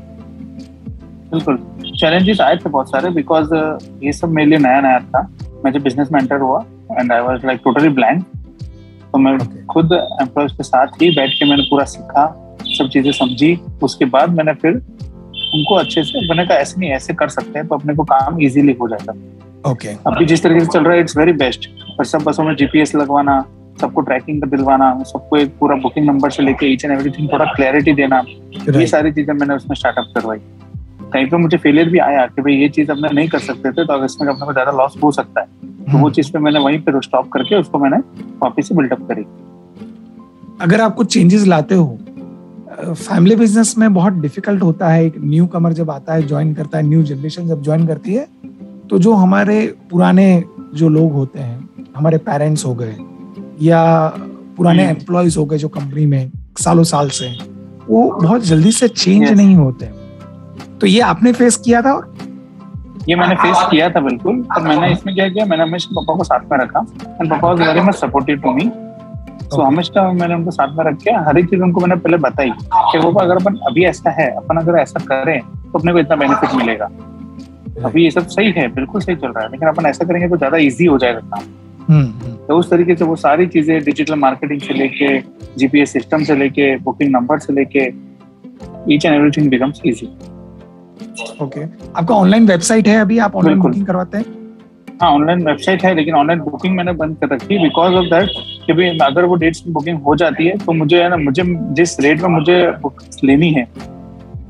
बिल्कुल 1.33 1.57
चैलेंजेस 1.99 2.41
आए 2.41 2.55
थे 2.57 2.69
बहुत 2.69 2.89
सारे 2.91 3.09
बिकॉज़ 3.19 3.53
ये 4.03 4.13
सब 4.13 4.29
मेरे 4.29 4.49
लिए 4.49 4.59
नया 4.59 4.81
नया 4.81 4.99
था 4.99 5.21
मैं 5.65 5.71
जब 5.73 5.83
बिज़नेस 5.83 6.11
में 6.11 6.19
एंटर 6.21 6.39
हुआ 6.39 6.63
and 6.91 7.11
I 7.13 7.21
was 7.21 7.45
like 7.45 7.61
totally 7.63 7.89
blank 7.99 8.25
तो 9.13 9.17
मैं 9.17 9.37
Okay. 9.37 9.65
खुद 9.73 9.93
एम्प्लॉयज़ 9.93 10.53
के 10.53 10.63
साथ 10.63 11.01
ही 11.01 11.11
बैठ 11.15 11.39
के 11.39 11.49
मैंने 11.49 11.63
पूरा 11.69 11.85
सीखा 11.93 12.25
सब 12.77 12.89
चीज़ें 12.93 13.11
समझी 13.11 13.55
उसके 13.83 14.05
बाद 14.17 14.37
मैंने 14.37 14.53
फिर 14.63 14.81
उनको 15.55 15.75
अच्छे 15.75 16.03
से 16.03 16.27
मैंने 16.27 16.45
कहा 16.45 16.57
ऐसे 16.57 16.79
नहीं 16.79 16.91
ऐसे 16.93 17.13
कर 17.13 17.29
सकते 17.29 17.59
हैं 17.59 17.67
तो 17.67 17.75
अपने 17.75 17.95
को 17.95 18.03
काम 18.05 18.41
इजीली 18.41 18.73
हो 18.81 18.87
जाता 18.89 19.13
ओके 19.67 19.87
okay. 19.87 20.07
अभी 20.07 20.25
जिस 20.25 20.43
तरीके 20.43 20.59
से 20.59 20.71
चल 20.73 20.83
रहा 20.83 20.93
है 20.93 20.99
इट्स 20.99 21.17
वेरी 21.17 21.33
बेस्ट 21.35 21.69
और 21.99 22.05
सब 22.05 22.23
बसों 22.23 22.43
में 22.43 22.55
जीपीएस 22.55 22.95
लगवाना 22.95 23.43
सबको 23.81 24.01
ट्रैकिंग 24.01 24.41
का 24.41 24.47
दिलवाना 24.49 24.91
सबको 25.05 25.37
एक 25.37 25.51
पूरा 25.59 25.75
बुकिंग 25.81 26.05
नंबर 26.07 26.31
से 26.31 26.43
लेके 26.43 26.65
ईच 26.73 26.85
एंड 26.85 26.93
एवरीथिंग 26.93 27.29
थोड़ा 27.33 27.45
क्लैरिटी 27.45 27.93
देना 27.93 28.21
right. 28.21 28.75
ये 28.77 28.87
सारी 28.87 29.11
चीज़ें 29.11 29.33
मैंने 29.33 29.55
उसमें 29.55 29.75
स्टार्टअप 29.75 30.11
करवाई। 30.15 30.39
कहीं 31.13 31.25
पे 31.29 31.37
मुझे 31.37 31.57
फेलियर 31.57 31.89
भी 31.89 31.99
आया 31.99 32.25
कि 32.27 32.41
भाई 32.41 32.53
ये 32.53 32.69
चीज़ 32.69 32.91
अपने 32.91 33.09
नहीं 33.13 33.27
कर 33.29 33.39
सकते 33.39 33.71
थे 33.71 33.85
तो 33.85 33.93
अगर 33.93 34.05
इसमें 34.05 34.27
अपने 34.27 34.45
को 34.45 34.53
ज़्यादा 34.53 34.71
लॉस 34.77 34.95
हो 35.03 35.11
सकता 35.11 35.41
है। 35.41 35.47
तो 35.85 35.97
वो 35.97 36.09
चीज़ 36.09 36.31
पे 36.31 36.39
मैंने 36.39 36.59
वहीं 36.59 36.79
पे 36.79 36.99
स्टॉप 37.01 37.29
करके 37.33 37.55
उसको 37.55 37.79
मैंने 37.79 37.97
वापस 38.41 38.67
से 38.67 38.75
बिल्डअप 38.75 39.07
करी। 39.07 39.25
अगर 40.61 40.81
आप 40.81 40.95
कुछ 40.95 41.13
चेंजेस 41.13 41.45
लाते 41.47 41.75
हो 41.75 41.97
फैमिली 42.79 43.35
बिज़नेस 43.35 43.73
में 43.77 43.93
बहुत 43.93 44.13
डिफ़िकल्ट 44.13 44.63
होता 44.63 44.87
है 44.89 45.05
एक 45.05 45.13
न्यू 45.19 45.45
कमर 45.47 45.73
जब 45.73 45.91
आता 45.91 46.13
है 46.13 46.27
ज्वाइन 46.27 46.53
करता 46.53 46.77
है 46.77 46.83
न्यू 46.83 47.03
जनरेशन 47.03 47.47
जब 47.47 47.61
ज्वाइन 47.63 47.87
करती 47.87 48.13
है 48.13 48.27
तो 48.89 48.97
जो 48.97 49.13
हमारे 49.13 49.61
पुराने 49.91 50.43
जो 50.75 50.89
लोग 50.89 51.11
होते 51.13 51.39
हैं 51.39 51.69
हमारे 51.97 52.17
पेरेंट्स 52.17 52.65
हो 52.65 52.73
गए 52.75 52.95
या 53.61 53.83
पुराने। 54.57 54.83
एम्प्लॉयज़ 54.89 55.37
हो 55.39 55.45
गए 55.45 55.57
जो 55.57 55.67
कंपनी 55.69 56.05
में 56.05 56.31
सालों 56.59 56.83
साल 56.83 57.09
से 57.09 57.29
वो 57.89 58.09
बहुत 58.21 58.43
जल्दी 58.43 58.71
से 58.71 58.87
चेंज 58.87 59.29
नहीं 59.31 59.55
होते। 59.55 59.85
तो 60.81 60.87
ये 60.87 60.99
आपने 61.01 61.33
फेस 61.33 61.57
किया 61.57 61.81
था? 61.81 61.93
ये 63.09 63.15
मैंने 63.15 63.35
फेस 63.35 63.57
किया 63.71 63.89
था 63.89 63.99
बिल्कुल। 63.99 64.43
और 64.55 64.61
मैंने 64.61 64.91
इसमें 64.91 65.13
क्या 65.15 65.27
किया 65.29 65.45
मैंने 65.45 65.63
हमेशा 65.63 65.95
पापा 65.95 66.17
को 66.17 66.23
साथ 66.23 66.51
में 66.51 66.57
रखा। 66.59 66.79
एंड 67.21 67.29
पापा 67.31 67.47
was 67.47 67.61
very 67.61 67.81
much 67.81 67.95
supportive 67.95 68.37
to 68.37 68.53
me 68.53 68.71
Okay. 69.47 69.65
हमेशा 69.65 70.01
मैंने 70.11 70.35
उनको 70.35 70.51
साथ 70.51 70.75
में 70.77 70.83
रख 70.85 70.95
के 71.01 71.11
हर 71.25 71.37
एक 71.39 71.45
चीज़ 71.49 71.61
उनको 71.63 71.81
मैंने 71.81 71.95
पहले 71.95 72.17
बताई 72.17 72.49
कि 72.49 72.99
पापा 72.99 73.21
अगर 73.21 73.35
अपन 73.35 73.55
अभी 73.67 73.83
ऐसा 73.85 74.11
है 74.11 74.27
अपन 74.37 74.57
अगर 74.57 74.77
ऐसा 74.79 74.99
करें 75.11 75.39
तो 75.41 75.79
अपने 75.79 75.91
को 75.93 75.99
इतना 75.99 76.15
बेनिफिट 76.15 76.55
मिलेगा। 76.55 76.89
अभी 77.85 78.03
ये 78.03 78.11
सब 78.11 78.27
सही 78.27 78.51
है 78.51 78.67
बिल्कुल 78.73 79.01
सही 79.01 79.15
चल 79.15 79.27
रहा 79.27 79.43
है 79.43 79.51
लेकिन 79.51 79.67
अपन 79.67 79.85
ऐसा 79.85 80.05
करेंगे 80.05 80.27
तो 80.27 80.37
ज़्यादा 80.37 80.57
इजी 80.59 80.85
हो 80.85 80.97
जाएगा 80.97 81.19
काम। 81.19 81.43
हम्म, 81.89 82.05
हम्म, 82.05 82.35
तो 82.47 82.57
उस 82.57 82.69
तरीके 82.69 82.95
से 82.95 83.05
वो 83.05 83.15
सारी 83.15 83.45
चीज़ें 83.47 83.83
डिजिटल 83.83 84.15
मार्केटिंग 84.15 84.61
से 84.61 84.73
लेके 84.73 85.19
जीपीएस 85.57 85.93
सिस्टम 85.93 86.23
से 86.23 86.35
लेके 86.35 86.75
बुकिंग 86.79 87.11
नंबर 87.11 87.39
से 87.39 87.53
लेके 87.53 87.85
each 88.93 89.05
and 89.05 89.15
everything 89.15 89.49
becomes 89.49 89.81
easy 89.85 90.07
okay 91.41 91.63
आपका 91.63 92.15
ऑनलाइन 92.15 92.47
वेबसाइट 92.47 92.87
है 92.87 92.97
अभी? 93.01 93.17
आप 93.19 93.35
ऑनलाइन 93.35 93.59
बुकिंग 93.59 93.85
करवाते 93.87 94.17
हैं? 94.17 94.25
हाँ 95.01 95.09
ऑनलाइन 95.11 95.45
वेबसाइट 95.45 95.83
है 95.85 95.93
लेकिन 95.95 96.15
ऑनलाइन 96.15 96.39
बुकिंग 96.41 96.75
मैंने 96.75 96.91
बंद 97.01 97.17
कर 97.17 97.33
रखी 97.33 97.55
है 97.55 97.61
बिकॉज़ 97.63 97.93
ऑफ़ 97.93 98.05
दैट 98.05 98.29
कि 98.65 98.73
भाई 98.73 98.97
अगर 99.03 99.25
वो 99.25 99.35
डेट्स 99.35 99.59
की 99.61 99.71
बुकिंग 99.71 99.99
हो 100.01 100.15
जाती 100.15 100.47
है 100.47 100.57
तो 100.57 100.73
मुझे 100.73 101.01
है 101.03 101.09
ना 101.09 101.17
मुझे 101.19 101.43
जिस 101.75 101.99
रेट 101.99 102.21
में 102.21 102.29
मुझे 102.29 102.55
बुक्स 102.81 103.19
लेनी 103.23 103.51
है 103.53 103.67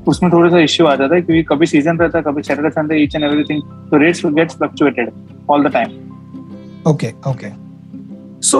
उसमें 0.08 0.30
थोड़ा 0.32 0.50
सा 0.50 0.58
इश्यू 0.60 0.86
आ 0.86 0.94
जाता 0.96 1.14
है 1.14 1.22
क्योंकि 1.22 1.42
कभी 1.44 1.66
सीज़न 1.66 1.98
रहता 1.98 2.18
है 2.18 2.24
कभी 2.24 2.42
Saturday 2.42 2.70
Sunday 2.70 3.02
each 3.02 3.14
and 3.14 3.24
everything 3.24 3.62
तो 3.90 3.98
rates 3.98 4.26
gets 4.26 4.56
fluctuated 4.58 5.10
all 5.50 5.68
the 5.68 5.72
time 5.72 6.90
okay 6.90 7.12
okay 7.30 7.50
so 8.42 8.58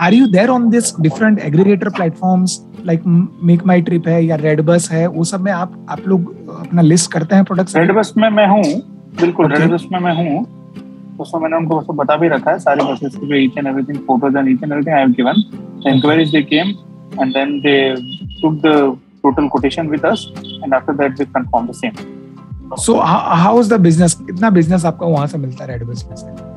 are 0.00 0.14
you 0.14 0.26
there 0.28 0.48
on 0.50 0.68
this 0.70 0.94
different 1.00 1.38
aggregator 1.42 1.88
platforms 1.90 2.60
like 2.86 3.02
make 3.44 3.66
my 3.66 3.82
trip 3.82 4.08
है 4.08 4.24
या 4.24 4.36
रेड 4.36 4.60
बस 4.62 4.88
है 4.92 5.06
वो 5.06 5.24
सब 5.24 5.40
में 5.40 5.52
आप 5.52 5.86
आप 5.90 6.08
लोग 6.08 6.48
अपना 6.58 6.82
लिस्ट 6.82 7.12
करते 7.12 7.36
हैं 7.36 7.44
प्रोडक्ट्स 7.44 7.76
रेड 7.76 7.92
बस 7.92 8.12
में 8.16 8.28
मैं 8.30 8.46
हूँ 8.48 8.64
बिल्कुल 9.20 9.52
रेड 9.52 9.70
बस 9.70 9.86
में 9.92 9.98
मैं 10.00 10.14
हूँ। 10.14 10.46
उसमें 11.20 11.40
मैंने 11.42 11.56
उनको 11.56 11.78
उसको 11.78 11.92
बता 11.92 12.16
भी 12.16 12.28
रखा 12.28 12.50
है 12.50 12.58
सारे 12.58 12.84
बसेस 12.84 13.16
के 13.16 13.44
each 13.44 13.58
and 13.58 13.66
everything 13.66 13.98
photos 14.06 14.36
and 14.38 14.48
each 14.48 14.62
and 14.62 14.72
everything 14.72 14.94
I 14.94 15.00
have 15.00 15.10
given 15.12 15.88
inquiries 15.88 16.30
they 16.30 16.42
came 16.44 16.70
and 17.20 17.32
then 17.32 17.58
they 17.60 17.76
took 18.42 18.54
the 18.56 18.96
total 19.24 19.48
quotation 19.48 19.88
with 19.88 20.04
us 20.06 20.26
and 20.64 20.74
after 20.74 20.94
that 20.94 21.20
we 21.20 21.24
confirm 21.26 21.66
the 21.66 21.74
same 21.74 22.74
so 22.80 22.98
how 23.00 23.60
is 23.60 23.74
the 23.74 23.80
business 23.80 24.14
कितना 24.26 24.50
business 24.50 24.84
आपको 24.86 25.08
वहाँ 25.08 25.26
से 25.26 25.38
मिलता 25.38 25.64
है 25.64 25.70
red 25.70 25.86
bus 25.88 26.06
में 26.10 26.16
से 26.16 26.52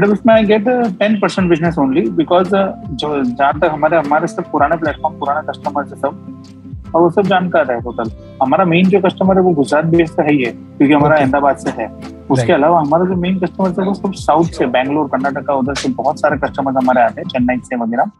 बस 0.00 0.20
में 0.26 0.34
I 0.34 0.44
get 0.44 0.68
ten 0.98 1.18
percent 1.20 1.48
business 1.48 1.78
only 1.78 2.08
because 2.18 2.48
जो 2.48 3.22
जहाँ 3.22 3.52
तक 3.60 3.68
हमारे 3.72 3.96
हमारे 3.98 4.26
सब 4.26 4.50
पुराने 4.52 4.76
प्लेटफॉर्म 4.76 5.18
पुराने 5.18 5.46
कस्टमर 5.48 5.84
है 5.84 6.00
सब 6.00 6.92
और 6.94 7.02
वो 7.02 7.10
सब 7.10 7.26
जानकार 7.26 7.70
है 7.72 7.80
टोटल 7.80 8.10
हमारा 8.42 8.64
मेन 8.64 8.88
जो 8.88 9.00
कस्टमर 9.00 9.36
है 9.36 9.42
वो 9.42 9.50
गुजरात 9.54 9.84
बेस्ड 9.94 10.20
है 10.20 10.32
ही 10.32 10.42
है 10.42 10.50
क्योंकि 10.52 10.94
हमारा 10.94 11.16
अहमदाबाद 11.16 11.56
से 11.56 11.70
है. 11.78 11.86
उसके 12.30 12.52
अलावा 12.52 12.80
हमारा 12.80 13.04
जो 13.04 13.16
मेन 13.16 13.38
कस्टमर 13.38 13.70
है 13.80 13.86
वो 13.86 13.94
सब 13.94 14.12
साउथ 14.22 14.58
से 14.58 14.66
बैंगलोर 14.74 15.08
कर्नाटका 15.08 15.54
उधर 15.54 15.74
से 15.74 15.88
बहुत 16.00 16.20
सारे 16.20 16.36
कस्टमर 16.38 16.76
हमारे 16.76 17.02
आते 17.02 17.20
हैं 17.20 17.28
चेन्नई 17.28 17.60
से 17.64 17.76
वगैरह. 17.76 18.10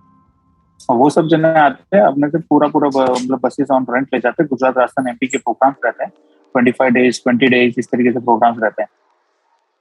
और 0.90 0.96
वो 0.96 1.08
सब 1.10 1.28
जने 1.28 1.48
आते 1.60 1.96
हैं 1.96 2.04
अपने 2.04 2.28
से 2.28 2.38
पूरा 2.50 2.68
पूरा 2.68 2.88
मतलब 2.88 3.40
बसेस 3.44 3.70
ऑन 3.72 3.86
रेंट 3.90 4.08
ले 4.14 4.20
जाते 4.20 4.42
हैं। 4.42 4.48
गुजरात 4.50 4.78
राजस्थान 4.78 5.08
एमपी 5.08 5.26
के 5.26 5.38
प्रोग्राम्स 5.38 5.76
रहते 5.84 6.04
हैं। 6.04 6.10
Twenty 6.10 6.70
five 6.70 6.92
days 6.92 7.20
twenty 7.22 7.46
days 7.48 7.74
इस 7.78 7.88
तरीके 7.92 8.12
से 8.12 8.20
प्रोग्राम्स 8.20 8.62
रहते 8.62 8.82
हैं। 8.82 8.88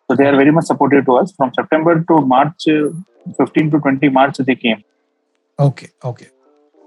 तो 0.10 0.16
they 0.16 0.28
are 0.28 0.36
very 0.36 0.52
much 0.52 0.68
supported 0.68 1.06
to 1.06 1.14
us 1.14 1.34
from 1.38 1.50
September 1.50 2.00
to 2.04 2.18
March 2.28 2.66
15 3.40 3.72
to 3.72 3.80
20 3.80 4.10
March 4.14 4.42
they 4.42 4.56
came 4.56 4.78
okay 5.60 5.88
okay 6.10 6.26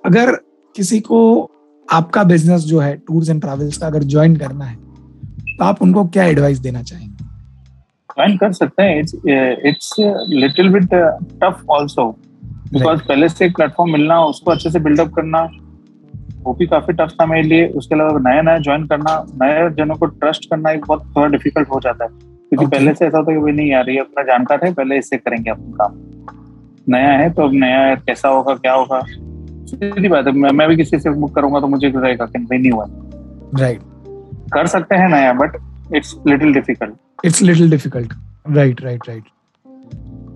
अगर 0.05 0.33
किसी 0.75 1.01
को 1.01 1.21
आपका 1.89 2.23
बिज़नेस 2.25 2.63
जो 2.65 2.79
है 2.81 2.97
टूर्स 2.99 3.31
एंड 3.31 3.41
ट्रैवल्स 3.41 3.79
का 3.79 3.87
अगर 3.87 4.03
ज्वाइन 4.15 4.37
करना 4.37 4.65
है 4.65 4.77
तो 5.57 5.65
आप 5.65 5.83
उनको 5.83 6.05
क्या 6.07 6.25
एडवाइस 6.25 6.59
देना 6.59 6.83
चाहेंगे? 6.83 7.25
ज्वाइन 8.11 8.37
कर 8.37 8.53
सकते 8.53 8.83
हैं। 8.83 8.99
It's 8.99 9.15
it's 9.67 9.95
little 10.31 10.69
bit 10.73 10.85
tough 11.43 11.65
also 11.73 12.11
because 12.75 13.01
पहले 13.01 13.29
से 13.29 13.45
एक 13.47 13.57
प्लेटफॉर्म 13.57 13.93
मिलना 13.93 14.21
उसको 14.25 14.51
अच्छे 14.51 14.71
से 14.71 14.79
बिल्डअप 14.81 15.13
करना 15.15 15.49
वो 16.43 16.53
भी 16.55 16.67
काफ़ी 16.67 16.93
टफ 16.93 17.13
था 17.21 17.27
मेरे 17.27 17.43
लिए। 17.43 17.67
उसके 17.69 17.95
अलावा 17.95 18.19
नया 18.23 18.43
नया 18.43 18.59
ज्वाइन 18.59 18.87
करना 18.87 19.13
नए 19.43 19.69
जनों 19.75 19.95
को 19.95 20.07
ट्रस्ट 20.07 20.49
करना 20.51 20.71
एक 20.71 20.85
बहुत 20.87 21.13
थोड़ा 21.17 21.27
डिफ़िकल्ट 21.27 21.69
हो 21.69 21.81
जाता 21.81 22.05
है। 22.05 22.11
क्योंकि 22.11 22.57
okay. 22.57 22.75
पहले 22.75 22.95
से 22.95 23.07
ऐसा 23.07 23.19
होता 23.19 23.33
है 23.33 23.39
कि 23.39 23.43
भाई 23.43 23.53
नहीं 23.53 23.71
यार 23.71 23.91
ये 23.91 23.99
अपना 23.99 24.23
जानकार 24.23 24.65
है 24.65 24.73
पहले 24.75 24.99
इससे 24.99 25.17
करेंगे 25.17 25.51
अपना 25.51 25.77
काम। 25.77 25.95
नया 26.89 27.13
है 27.13 27.31
तो 27.31 27.43
अब 27.43 27.53
नया 27.55 27.95
कैसा 27.95 28.29
होगा 28.29 28.55
क्या 28.55 28.73
होगा? 28.73 29.01
सीधी 29.67 30.09
बात 30.09 30.27
है 30.27 30.33
मैं 30.33 30.69
भी 30.69 30.77
किसी 30.77 30.99
से 30.99 31.11
बुक 31.11 31.35
करूँगा 31.35 31.61
तो 31.61 31.67
मुझे 31.67 31.93
रहेगा 31.97 32.27
कि 32.27 32.39
नहीं 32.39 32.71
हुआ। 32.71 32.87
राइट 33.61 33.81
कर 34.55 34.67
सकते 34.67 34.95
हैं 34.95 35.09
नया 35.09 35.33
but 35.33 35.57
it's 35.95 36.15
little 36.27 36.53
difficult 36.55 36.95
it's 37.25 37.43
little 37.43 37.71
difficult 37.71 38.13
right 38.51 38.83
right 38.83 39.09
right 39.09 39.25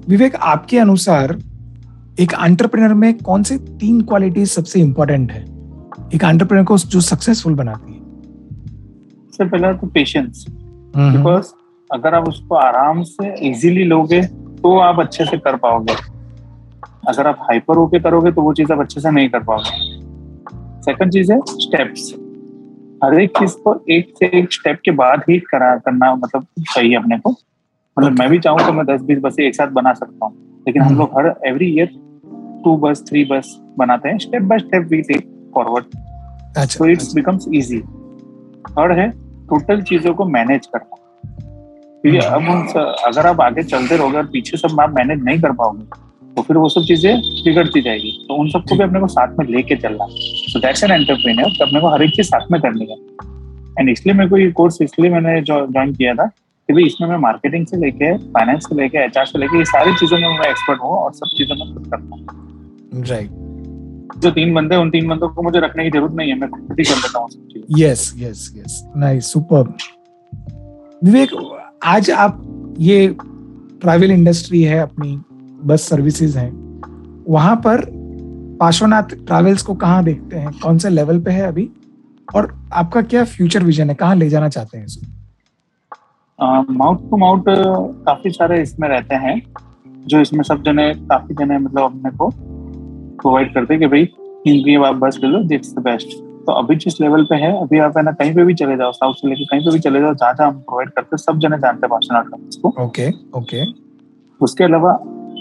Vivek 0.08 0.36
आपके 0.36 0.78
अनुसार 0.78 1.36
एक 2.20 2.32
एंटरप्रेन्योर 2.44 2.94
में 2.94 3.18
कौन 3.18 3.42
से 3.42 3.56
तीन 3.80 4.00
क्वालिटी 4.00 4.44
सबसे 4.46 4.80
इंपॉर्टेंट 4.80 5.32
है? 5.32 5.42
एक 6.14 6.24
एंटरप्रेन्योर 6.24 6.64
को 6.64 6.76
जो 6.78 7.00
सक्सेसफुल 7.00 7.54
बनाती 7.54 7.92
है। 7.92 7.98
सबसे 9.28 9.44
पहला 9.44 9.72
तो 9.72 9.86
पेशेंस 9.86 10.44
बिकॉज़ 10.96 11.46
अगर 11.90 12.14
आप 12.14 12.28
उसको 12.28 12.54
आराम 12.54 13.02
से 13.02 13.34
इजीली 13.48 13.84
लोगे 13.84 14.22
तो 14.22 14.78
आप 14.78 15.00
अच्छे 15.00 15.24
से 15.24 15.38
कर 15.38 15.56
पाओगे। 15.56 15.94
अगर 17.08 17.26
आप 17.26 17.36
हाइपर 17.40 17.76
होके 17.76 18.00
करोगे 18.00 18.32
तो 18.32 18.42
वो 18.42 18.52
चीज़ 18.54 18.72
आप 18.72 18.80
अच्छे 18.80 19.00
से 19.00 19.10
नहीं 19.10 19.28
कर 19.28 19.42
पाओगे। 19.42 19.76
सेकंड 20.82 21.12
चीज़ 21.12 21.32
है 21.32 21.38
स्टेप्स 21.46 22.12
हर 23.04 23.20
एक 23.20 23.30
चीज़ 23.38 23.54
को 23.54 23.78
एक 23.90 24.12
से 24.18 24.30
एक 24.38 24.52
स्टेप 24.52 24.80
के 24.84 24.90
बाद 24.90 25.22
ही 25.30 25.38
करा 25.38 25.74
करना 25.76 26.14
मतलब 26.14 26.46
चाहिए 26.74 26.96
अपने 26.96 27.18
को। 27.18 27.30
मतलब 27.30 28.18
मैं 28.18 28.28
भी 28.30 28.38
चाहूँ 28.38 28.58
तो 28.58 28.72
मैं 28.72 28.86
दस 28.86 29.02
बीस 29.02 29.18
बसें 29.18 29.44
एक 29.44 29.54
साथ 29.54 29.68
बना 29.70 29.92
सकता 29.92 30.26
हूँ। 30.26 30.34
लेकिन 30.66 30.82
हम 30.82 30.88
हम्म। 30.88 30.98
लोग 30.98 31.18
हर 31.18 31.34
every 31.46 31.66
year 31.66 32.07
two 32.64 32.76
bus 32.76 33.04
three 33.08 33.24
bus 33.24 33.56
बनाते 33.78 34.08
हैं 34.08 34.18
step 34.18 34.42
by 34.42 34.58
step 34.58 34.88
we 34.90 35.00
take 35.02 35.26
forward 35.54 35.84
so 36.68 36.86
it's 36.86 37.14
becomes 37.14 37.46
easy 37.54 37.78
third 38.70 38.98
है 38.98 39.08
टोटल 39.48 39.82
चीज़ों 39.82 40.14
को 40.14 40.24
मैनेज 40.26 40.66
करना। 40.66 40.96
क्योंकि। 42.02 42.18
अब 42.18 42.48
उन 42.50 42.66
अगर 43.06 43.26
आप 43.26 43.40
आगे 43.40 43.62
चलते 43.62 43.96
रहोगे 43.96 44.16
और 44.18 44.26
पीछे 44.32 44.56
सब 44.56 44.80
आप 44.80 44.94
मैनेज 44.94 45.24
नहीं 45.24 45.40
कर 45.40 45.52
पाओगे 45.52 45.84
तो 46.36 46.42
फिर 46.42 46.56
वो 46.56 46.68
सब 46.68 46.82
चीज़ें 46.82 47.20
बिगड़ती 47.44 47.80
जाएगी। 47.82 48.10
तो 48.28 48.34
उन 48.34 48.48
सबको 48.48 48.76
भी 48.76 48.82
अपने 48.84 49.00
को 49.00 49.06
साथ 49.06 49.38
में 49.38 49.46
लेके 49.46 49.76
चलना। 49.76 50.06
सो 50.08 50.60
दैट्स 50.60 50.84
एन 50.84 50.90
एंटरप्रेन्योर 50.90 51.50
तो 51.50 51.64
अपने 51.66 51.80
को 51.80 51.88
हर 51.88 52.02
एक 52.02 52.10
चीज़ 52.10 52.26
साथ 52.26 52.50
में 52.52 52.60
करनी 52.60 52.86
है। 52.90 52.96
एंड 53.78 53.88
इसलिए 53.90 54.14
मेरे 54.14 54.30
को 54.30 54.36
ये 54.36 54.50
कोर्स 54.50 54.78
इसलिए 54.82 55.10
मैंने 55.10 55.40
ज्वाइन 55.42 55.94
किया 55.94 56.14
था 56.14 56.26
कि 56.26 56.72
भाई 56.72 56.82
इसमें 56.82 57.08
मैं 57.08 57.16
मार्केटिंग 57.16 57.66
से 57.66 57.76
लेके 57.76 58.16
फाइनेंस 58.32 58.68
से 58.68 58.76
लेके 58.76 59.04
एचआर 59.04 59.26
से 59.26 59.38
लेके 59.38 59.58
ये 59.58 59.64
सारी 59.64 59.94
चीज़ों 59.94 60.18
में 60.18 60.28
मैं 60.28 60.50
एक्सपर्ट 60.50 60.80
हूँ 60.82 60.90
और 60.90 61.12
सब 61.12 61.36
चीज़ों 61.36 61.56
में 61.56 61.74
खुद 61.74 61.86
करता 61.86 62.16
हूँ। 62.16 62.47
राइट 62.94 63.30
जो 64.18 64.30
तीन 64.30 64.54
बंदे 64.54 64.76
उन 64.76 64.90
तीन 64.90 65.08
बंदों 65.08 65.28
को 65.28 65.42
मुझे 65.42 65.60
रखने 65.60 65.84
की 65.84 65.90
ज़रूरत 65.90 66.12
नहीं 66.12 66.30
है 66.30 66.38
मैं 66.38 66.50
खुद 66.50 66.76
ही 66.78 66.84
कर 66.84 66.96
लेता 66.96 67.18
हूँ 67.18 67.28
yes 67.78 68.14
yes 68.16 68.54
yes 68.56 68.90
nice 68.96 69.32
super 69.32 69.74
Vivek 71.04 71.30
आज 71.84 72.10
आप 72.10 72.42
ये 72.78 73.16
ट्रैवल 73.80 74.10
इंडस्ट्री 74.10 74.62
है 74.62 74.78
अपनी 74.78 75.22
बस 75.64 75.88
सर्विसेज़ 75.88 76.38
हैं 76.38 76.68
वहाँ 77.28 77.56
पर 77.56 77.84
पार्श्वनाथ 78.60 79.02
ट्रैवल्स 79.02 79.62
को 79.62 79.74
कहाँ 79.74 80.04
देखते 80.04 80.36
हैं? 80.36 80.50
कौन 80.58 80.78
से 80.78 80.88
लेवल 80.88 81.20
पे 81.20 81.30
है 81.30 81.42
अभी? 81.42 81.70
और 82.34 82.68
आपका 82.72 83.02
क्या 83.02 83.24
फ्यूचर 83.24 83.62
विजन 83.62 83.88
है? 83.88 83.94
कहाँ 83.94 84.16
ले 84.16 84.28
जाना 84.28 84.48
चाहते 84.48 84.78
हैं 84.78 84.84
इसको? 84.84 85.06
माउथ 86.72 87.10
टू 87.10 87.16
माउथ 87.16 87.42
काफ़ी 88.06 88.30
सारे 88.30 88.62
इसमें 88.62 88.88
रहते 88.88 89.14
हैं 89.14 89.42
जो 90.06 90.20
इसमें 90.20 90.42
सब 90.42 90.62
जने 90.62 90.94
काफ़ी 90.94 91.34
जने 91.34 91.58
मतलब 91.58 91.82
अपने 91.82 92.10
को 92.10 92.32
प्रोवाइड 93.20 93.52
करते 93.54 93.74
हैं 93.74 93.80
कि 93.80 93.86
भाई 93.86 94.08
इनकी 94.46 94.74
आप 94.84 94.94
बस 94.96 95.18
ले 95.22 95.28
लो 95.28 95.42
दिट्स 95.48 95.74
द 95.74 95.82
बेस्ट 95.82 96.16
तो 96.46 96.52
अभी 96.52 96.76
जिस 96.82 97.00
लेवल 97.00 97.24
पे 97.24 97.36
है 97.36 97.50
अभी 97.62 97.78
आप 97.78 97.96
है 97.96 98.02
ना 98.04 98.12
कहीं 98.18 98.34
पे 98.34 98.44
भी 98.44 98.54
चले 98.54 98.76
जाओ 98.76 98.92
साउथ 98.92 99.14
से 99.14 99.28
लेके 99.28 99.44
कहीं 99.44 99.60
पे 99.60 99.72
भी 99.72 99.78
चले 99.78 100.00
जाओ 100.00 100.14
जहाँ 100.14 100.32
जहाँ 100.34 100.48
हम 100.50 100.58
प्रोवाइड 100.60 100.90
करते 100.90 101.08
हैं 101.12 101.22
सब 101.22 101.38
जने 101.38 101.58
जानते 101.58 101.86
हैं 101.86 101.90
पार्श्वनाथ 101.90 102.22
ट्रैवल्स 102.24 102.56
को। 102.56 102.74
Okay 102.84 103.08
okay. 103.38 103.64
उसके 104.40 104.64
अलावा 104.64 104.92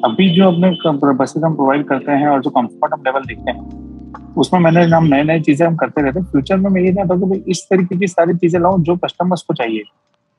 अभी 0.05 0.29
जो 0.29 0.47
अपने 0.47 1.13
बसेस 1.13 1.43
हम 1.43 1.55
प्रोवाइड 1.55 1.87
करते 1.87 2.11
हैं 2.13 2.27
और 2.27 2.41
जो 2.41 2.49
कंफर्ट 2.49 2.93
हम 2.93 3.03
लेवल 3.05 3.25
देखते 3.25 3.51
हैं 3.51 3.85
उसमें 4.37 4.59
मैंने 4.61 4.83
हम 4.85 5.05
नए 5.05 5.23
नए 5.23 5.39
चीज़ें 5.41 5.65
हम 5.67 5.75
करते 5.75 6.01
रहते 6.01 6.19
हैं। 6.19 6.25
फ्यूचर 6.25 6.57
में 6.57 6.69
मैं 6.69 6.81
ये 6.81 6.91
चाहता 6.93 7.13
हूँ 7.13 7.31
कि 7.31 7.51
इस 7.51 7.65
तरीके 7.69 7.97
की 7.97 8.07
सारी 8.07 8.33
चीज़ें 8.37 8.59
लाऊं 8.61 8.81
जो 8.83 8.95
कस्टमर्स 9.05 9.41
को 9.41 9.53
चाहिए। 9.53 9.83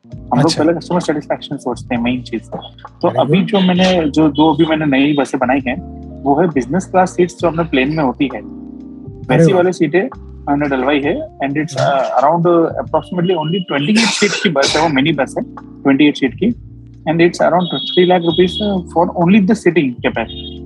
हम 0.04 0.38
लोग 0.38 0.44
अच्छा। 0.44 0.62
पहले 0.62 0.74
कस्टमर 0.74 1.00
सेटिस्फेक्शन 1.00 1.56
सोचते 1.56 1.94
हैं 1.94 2.02
मेन 2.02 2.20
चीज़। 2.22 2.50
तो 3.02 3.08
अभी 3.20 3.42
जो 3.44 3.60
मैंने 3.60 3.88
जो 4.10 4.28
दो 4.30 4.52
अभी 4.54 4.66
मैंने 4.66 4.86
नई 4.88 5.14
बसें 5.16 5.38
बनाई 5.40 5.62
हैं 5.66 5.76
वो 6.22 6.40
है 6.40 6.48
बिज़नेस 6.48 6.84
क्लास 6.84 7.10
सीट्स 7.10 7.38
जो 7.40 7.48
अपने 7.48 7.64
प्लेन 7.64 7.96
में 7.96 8.04
होती 8.04 8.30
है। 8.34 8.40
वैसी 9.28 9.52
वाले 9.52 9.72
सीटें 9.72 10.08
हमने 10.48 10.68
डलवाई 10.68 11.00
है 11.00 11.14
and 11.44 11.56
it's 11.58 11.76
around 11.76 12.46
approximately 12.46 13.34
only 13.34 13.60
twenty 13.60 13.92
eight 13.92 13.98
seat 13.98 14.42
की 14.42 14.48
बस 14.48 14.76
है 14.76 14.82
वो 14.82 14.88
मिनी 14.88 15.12
बस 15.12 15.34
है 15.38 15.44
ट्वेंटी 15.54 16.06
एट 16.06 16.16
सीट 16.16 16.34
की 16.34 16.46
and 17.08 17.20
it's 17.20 17.42
around 17.42 17.68
three 17.74 18.06
lakh 18.06 18.22
rupees 18.22 18.52
for 18.94 19.08
only 19.08 19.40
the 19.40 19.54
sitting 19.54 19.94
capacity 19.94 20.64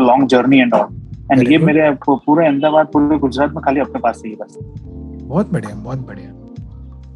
long 0.00 0.28
journey 0.28 0.58
and 0.58 0.74
all 0.74 0.86
and 1.32 1.52
ये 1.52 1.58
मेरे 1.58 1.90
पूरे 2.04 2.46
अहमदाबाद 2.46 2.86
पूरे 2.86 3.18
गुजरात 3.18 3.50
में 3.50 3.60
खाली 3.64 3.80
अपने 3.80 4.00
पास 4.00 4.16
से 4.16 4.28
ही 4.28 4.34
बस। 4.40 4.58
बहुत 5.26 5.52
बढ़िया 5.52 5.74
बहुत 5.74 5.98
बढ़िया. 5.98 6.30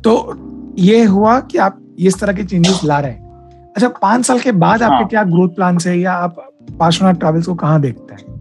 तो 0.02 0.74
ये 0.78 1.04
हुआ 1.04 1.38
कि 1.40 1.58
आप 1.58 1.80
इस 1.98 2.20
तरह 2.20 2.32
के 2.32 2.44
चेंजेस 2.44 2.80
ला 2.84 2.98
रहे 3.00 3.10
हैं. 3.10 3.28
अच्छा 3.76 3.88
पाँच 3.88 4.24
साल 4.26 4.38
के 4.40 4.52
बाद 4.52 4.82
आपके 4.82 4.94
हाँ. 4.94 5.08
क्या 5.08 5.24
ग्रोथ 5.24 5.48
प्लान 5.48 5.78
है 5.86 5.98
या 5.98 6.12
आप 6.12 6.36
पार्श्वनाथ 6.78 7.14
ट्रैवल्स 7.14 7.46
को 7.46 7.54
कहाँ 7.54 7.80
देखते 7.80 8.14
हैं 8.14 8.38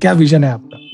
क्या 0.00 0.12
विजन 0.12 0.44
है 0.44 0.50
आपका 0.50 0.84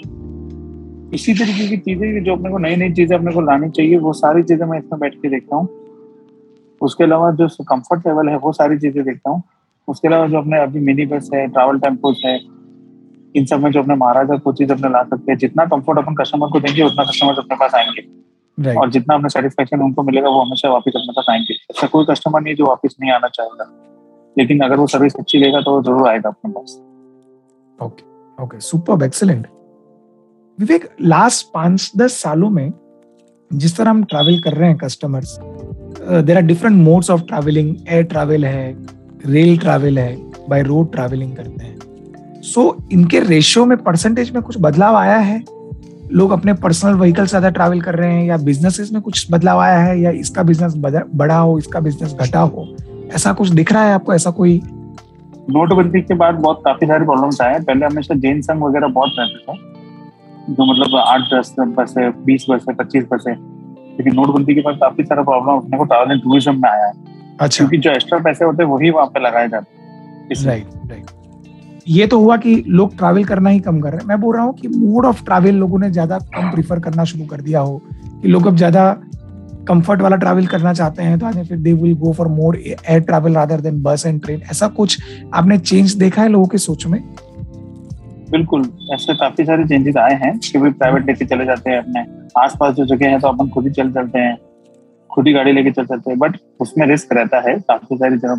इसी 1.15 1.35
तरीके 1.35 1.69
की 1.69 1.77
चीज़ें 1.77 2.25
जो 2.25 2.37
अपने 2.37 2.51
को 2.51 2.59
नई 2.59 2.77
नई 2.77 2.93
चीज़ें 2.93 3.17
अपने 3.17 3.33
को 3.33 3.41
लानी 3.41 3.69
चाहिए 3.71 3.99
वो 3.99 4.13
सारी 4.13 4.43
चीज़ें 4.43 4.67
मैं 4.67 4.79
इसमें 4.79 5.01
बैठ 5.01 5.15
के 5.15 5.29
देखता 5.29 5.57
हूँ 5.57 5.69
उसके 6.81 7.05
अलावा 7.05 7.31
जो 7.31 7.49
कंफर्ट 7.65 8.07
लेवल 8.07 8.29
है 8.29 8.37
वो 8.39 8.53
सारी 8.53 8.79
चीज़ें 8.79 9.05
देखता 9.05 9.31
हूँ 9.31 9.43
उसके 9.89 10.09
अलावा 10.09 10.27
जो 10.27 10.39
अपने 10.39 10.59
अभी 10.59 10.81
मिनी 10.81 11.07
बस 11.07 11.29
है 11.35 11.47
ट्रैवल 11.49 11.79
टेम्पोज 11.79 12.23
है 12.27 12.39
इन 13.35 13.45
सब 13.47 13.63
में 13.63 13.71
जो 13.73 13.83
अपने 13.83 13.95
महाराजा 13.97 14.37
कोचेज 14.39 14.71
अपने 14.71 14.89
ला 14.91 15.03
सकते 15.05 15.33
हैं 15.33 15.39
जितना 15.39 15.65
कंफर्ट 15.67 15.99
अपन 15.99 16.15
कस्टमर 16.15 16.49
को 16.53 16.61
देंगे 16.61 16.83
उतना 16.83 17.05
कस्टमर 17.05 17.39
अपने 17.39 17.57
पास 17.57 17.75
आएँगे। 17.75 18.03
Right. 18.59 18.79
और 18.79 18.91
जितना 18.91 19.15
अपने 19.15 19.29
सेटिस्फेक्शन 19.29 19.81
उनको 19.83 20.03
मिलेगा 20.03 20.29
वो 20.29 20.41
हमेशा 20.41 20.71
वापस 20.71 20.93
अपने 20.97 21.13
पास 21.13 21.27
आएँगे। 21.31 21.55
ऐसा 21.71 21.87
कोई 21.87 22.05
कस्टमर 22.11 22.41
नहीं 22.41 22.55
जो 22.55 22.67
वापस 22.67 22.97
नहीं 23.01 23.13
आना 23.13 23.29
चाहेगा। 23.29 23.71
लेकिन 24.37 24.61
अगर 24.65 24.77
वो 24.77 24.87
सर्विस 24.87 25.17
अच्छी 25.21 25.39
लेगा 25.39 25.61
तो 25.61 25.71
वो 25.71 25.83
ज़रूर 25.83 26.09
आएगा 26.09 26.29
अपने 26.29 26.53
पास। 26.53 26.79
Okay 28.39 28.61
super 28.61 29.05
excellent 29.05 29.47
Vivek 30.59 30.89
last 31.01 31.47
पाँच 31.55 31.91
दस 31.97 32.21
सालों 32.23 32.51
में 32.51 32.73
जिस 33.51 33.77
तरह 33.77 33.91
हम 33.91 34.03
ट्रैवल 34.05 34.39
कर 34.41 34.53
रहे 34.53 34.69
हैं 34.69 34.77
customers 34.79 35.37
there 36.27 36.37
are 36.37 36.43
different 36.43 36.77
modes 36.79 37.11
of 37.11 37.23
travelling 37.23 37.75
air 37.89 38.03
travel 38.05 38.45
है 38.45 38.73
रेल 39.27 39.59
ट्रैवल 39.59 39.99
है 39.99 40.15
बाय 40.49 40.63
रोड 40.63 40.91
ट्रैवलिंग 40.93 41.37
करते 41.37 41.62
हैं। 41.62 41.62
सो 42.43 42.61
so, 42.63 42.93
इनके 42.93 43.21
रेशियो 43.21 43.65
में 43.67 43.77
परसेंटेज 43.79 44.31
में 44.31 44.43
कुछ 44.43 44.57
बदलाव 44.61 44.97
आया 44.97 45.17
है? 45.19 45.43
लोग 46.13 46.31
अपने 46.31 46.53
पर्सनल 46.55 46.95
व्हीकल 46.95 47.27
ज़्यादा 47.27 47.51
ट्रैवल 47.51 47.81
कर 47.81 47.95
रहे 47.95 48.13
हैं 48.13 48.25
या 48.25 48.37
बिजनेसेस 48.39 48.91
में 48.93 49.01
कुछ 49.03 49.27
बदलाव 49.33 49.61
आया 49.61 49.79
है 49.79 49.99
या 50.01 50.11
इसका 50.13 50.43
बिज़नेस 50.43 50.75
बड़ा 51.15 51.37
हो 51.37 51.59
इसका 51.59 51.81
बिज़नेस 51.81 52.15
घटा 52.15 52.41
हो? 52.41 52.67
ऐसा 53.15 53.33
कुछ 53.33 53.49
दिख 53.51 53.73
रहा 53.73 53.85
है 53.85 53.95
आपको? 53.95 54.15
ऐसा 54.15 54.31
कोई? 54.31 54.61
नोटबंदी 55.51 56.01
के 56.01 56.15
बाद 56.15 56.35
बहुत 56.35 56.61
काफ़ी 56.65 56.87
सारे 56.87 57.05
प्रॉब्लम्स 57.05 57.41
आए 57.41 57.61
पहले 57.61 57.87
हमेशा 57.87 58.15
जैन 58.17 58.41
संघ 58.43 58.63
वगैरह 58.63 58.89
बहुत 58.89 59.13
रहते 59.19 59.39
थे 59.39 60.55
जो 60.55 60.65
मतलब 60.65 60.97
आठ 60.99 61.33
दस 61.33 61.55
बस 61.59 61.95
है 61.99 62.11
बीस 62.25 62.47
बस 62.51 62.65
है 62.69 62.75
पच्चीस 62.75 63.05
बस 63.13 63.25
है 63.29 63.35
लेकिन 63.35 64.15
नोटबंदी 64.15 64.55
के 64.55 64.61
बाद 64.61 64.77
काफ़ी 64.81 65.05
सारा 65.05 65.23
प्रॉब्लम 65.23 65.57
अपने 65.57 65.79
को 65.79 65.85
ट्रैवल 65.85 66.13
एंड 66.13 66.23
टूरिज़्म 66.23 66.55
में 66.63 66.69
आया 66.71 66.87
है। 66.87 66.93
अच्छा। 67.41 67.57
क्योंकि 67.57 67.79
जो 67.79 67.91
एक्स्ट्रा 67.91 68.19
पैसे 68.21 68.45
होते 68.45 68.63
हैं 68.63 68.71
वही 68.71 68.91
वहाँ 68.91 69.07
पे 69.07 69.21
लगाए 69.21 69.49
जाते 69.49 69.77
हैं। 69.77 70.47
राइट 70.47 70.67
राइट 70.91 71.11
ये 71.87 72.07
तो 72.07 72.19
हुआ 72.19 72.37
कि 72.37 72.55
लोग 72.69 72.97
ट्रैवल 72.99 73.25
करना 73.25 73.51
ही 73.51 73.59
कम 73.61 73.81
कर 73.81 73.91
रहे 73.91 74.01
हैं। 74.01 74.07
मैं 74.09 74.21
बोल 74.21 74.35
रहा 74.37 74.45
हूँ 74.45 74.55
कि 74.55 74.69
मोड 74.69 75.07
ऑफ़ 75.07 75.25
ट्रैवल 75.25 75.55
लोगों 75.55 75.79
ने 75.79 75.91
ज़्यादा 75.91 76.19
कम 76.35 76.51
प्रीफर 76.51 76.81
करना 76.81 77.05
शुरू 77.05 77.25
कर 77.27 77.41
दिया 77.41 77.61
हो, 77.61 77.81
कि 78.23 78.29
लोग 78.29 78.47
अब 78.47 78.57
ज़्यादा 78.57 78.91
कंफर्ट 79.69 80.01
वाला 80.01 80.17
ट्रैवल 80.17 80.47
करना 80.47 80.73
चाहते 80.75 81.03
हैं 81.03 81.19
तो 81.19 81.27
आज 81.27 81.49
फिर 81.49 81.59
they 81.59 81.73
will 81.73 81.95
go 81.97 82.13
for 82.13 82.29
more 82.29 82.57
air 82.59 83.01
travel 83.01 83.35
rather 83.35 83.61
than 83.61 83.83
bus 83.83 84.07
and 84.07 84.23
train 84.23 84.41
ऐसा 84.51 84.69
कुछ 84.71 84.99
आपने 85.35 85.59
चेंज 85.61 85.95
देखा 85.97 86.23
है 86.23 86.29
लोगों 86.29 86.47
के 86.47 86.59
सोच 86.59 86.87
में? 86.87 87.01
बिल्कुल, 88.31 88.63
ऐसे 88.95 89.15
काफ़ी 89.15 89.45
सारे 89.45 89.65
चेंजेस 89.65 89.97
आए 89.99 90.15
हैं 90.17 90.39
कि 90.41 90.59
भी 90.59 90.71
प्राइवेट 90.73 91.07
लेके 91.07 91.25
चले 91.27 91.45
जाते 91.45 91.71
हैं 91.71 91.79
अपने। 91.79 92.05
आसपास 92.41 92.75
जो 92.75 92.85
जगह 92.87 93.11
है 93.11 93.19
तो 93.21 93.29
अपन 93.29 93.49
खुद 93.49 93.65
ही 93.65 93.71
चल 93.73 93.91
चलते 93.93 94.19
हैं, 94.19 94.37
खुद 95.11 95.27
ही 95.27 95.33
गाड़ी 95.33 95.53
लेके 95.53 95.71
चल 95.71 95.85
चलते 95.85 96.11
हैं 96.11 96.19
बट 96.19 96.37
उसमें 96.61 96.87
रिस्क 96.87 97.13
रहता 97.13 97.41
है, 97.41 97.59
काफ़ी 97.61 97.97
सारी 97.97 98.17
जगह 98.17 98.35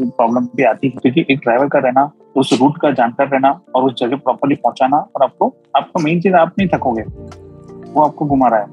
प्रॉब्लम 0.00 0.46
भी 0.56 0.62
आती 0.64 0.86
है, 0.86 0.92
क्योंकि 0.92 1.24
एक 1.30 1.38
ड्राइवर 1.38 1.68
का 1.68 1.78
रहना 1.78 2.10
उस 2.36 2.52
रूट 2.60 2.78
का 2.82 2.90
जानकार 2.90 3.28
रहना 3.28 3.60
और 3.74 3.84
उस 3.84 3.94
जगह 3.98 4.16
प्रॉपरली 4.16 4.54
पहुंचाना 4.54 4.96
और 4.96 5.22
आपको 5.22 5.54
आपको 5.76 6.00
मेन 6.00 6.20
चीज़ 6.20 6.34
आप 6.34 6.52
नहीं 6.58 6.68
थकोगे। 6.74 7.02
वो 7.92 8.02
आपको 8.02 8.26
घुमा 8.26 8.48
रहा 8.48 8.60
है। 8.60 8.66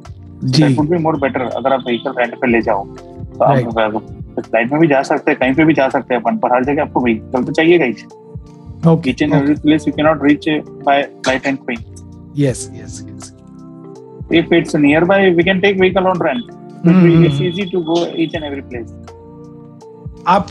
बी 0.82 0.98
मोर 0.98 1.20
बेटर 1.20 1.42
अगर 1.42 1.74
आप 1.74 1.84
व्हीकल 1.88 2.14
रेंट 2.18 2.36
पे 2.42 2.48
ले 2.48 2.62
जाओ। 2.62 2.86
तो 2.86 3.44
आप 3.46 3.58
फ़्लाइट 4.40 4.72
में 4.72 4.80
भी 4.82 4.88
जा 4.88 5.02
सकते 5.02 5.32
हैं 5.32 5.40
कहीं 5.40 5.54
पे 5.54 5.66
भी 5.66 5.74
जा 5.74 5.90
सकते 5.90 6.14
हैं 6.14 6.22
अपन 6.22 6.38
पर 6.38 6.54
हर 6.54 6.66
जगह 6.66 6.82
आपको 6.82 7.00
व्हीकल 7.04 7.44
तो 7.44 7.62
ही 7.62 7.74
each 9.10 9.22
and 9.22 9.34
every 9.34 9.54
place 9.54 9.88
you 9.88 9.94
reach 10.24 10.50
by 10.86 11.04
flight 11.04 11.46
and 11.46 11.58
train 11.58 11.80
yes 12.38 12.70
yes 12.74 13.06
yes 13.10 13.34
if 14.40 14.52
it's 14.56 14.74
nearby 14.82 15.16
we 15.38 15.44
can 15.46 15.58
take 15.64 15.80
vehicle 15.80 16.06
on 16.10 16.20
rent 16.26 16.52
but 16.84 17.00
we, 17.06 17.10
it's 17.28 17.40
easy 17.48 17.66
to 17.72 17.80
go 17.88 17.96
each 18.26 18.36
and 18.38 18.46
every 18.50 18.62
place. 18.68 18.92
आप 20.28 20.48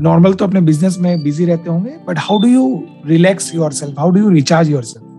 normal 0.00 0.32
तो 0.34 0.44
अपने 0.44 0.60
business 0.60 0.96
में 1.00 1.22
busy 1.22 1.44
रहते 1.44 1.70
होंगे 1.70 1.90
but 2.08 2.18
how 2.18 2.38
do 2.38 2.48
you 2.48 2.82
relax 3.06 3.54
yourself 3.54 3.98
how 3.98 4.10
do 4.10 4.20
you 4.20 4.30
recharge 4.30 4.70
yourself 4.70 5.12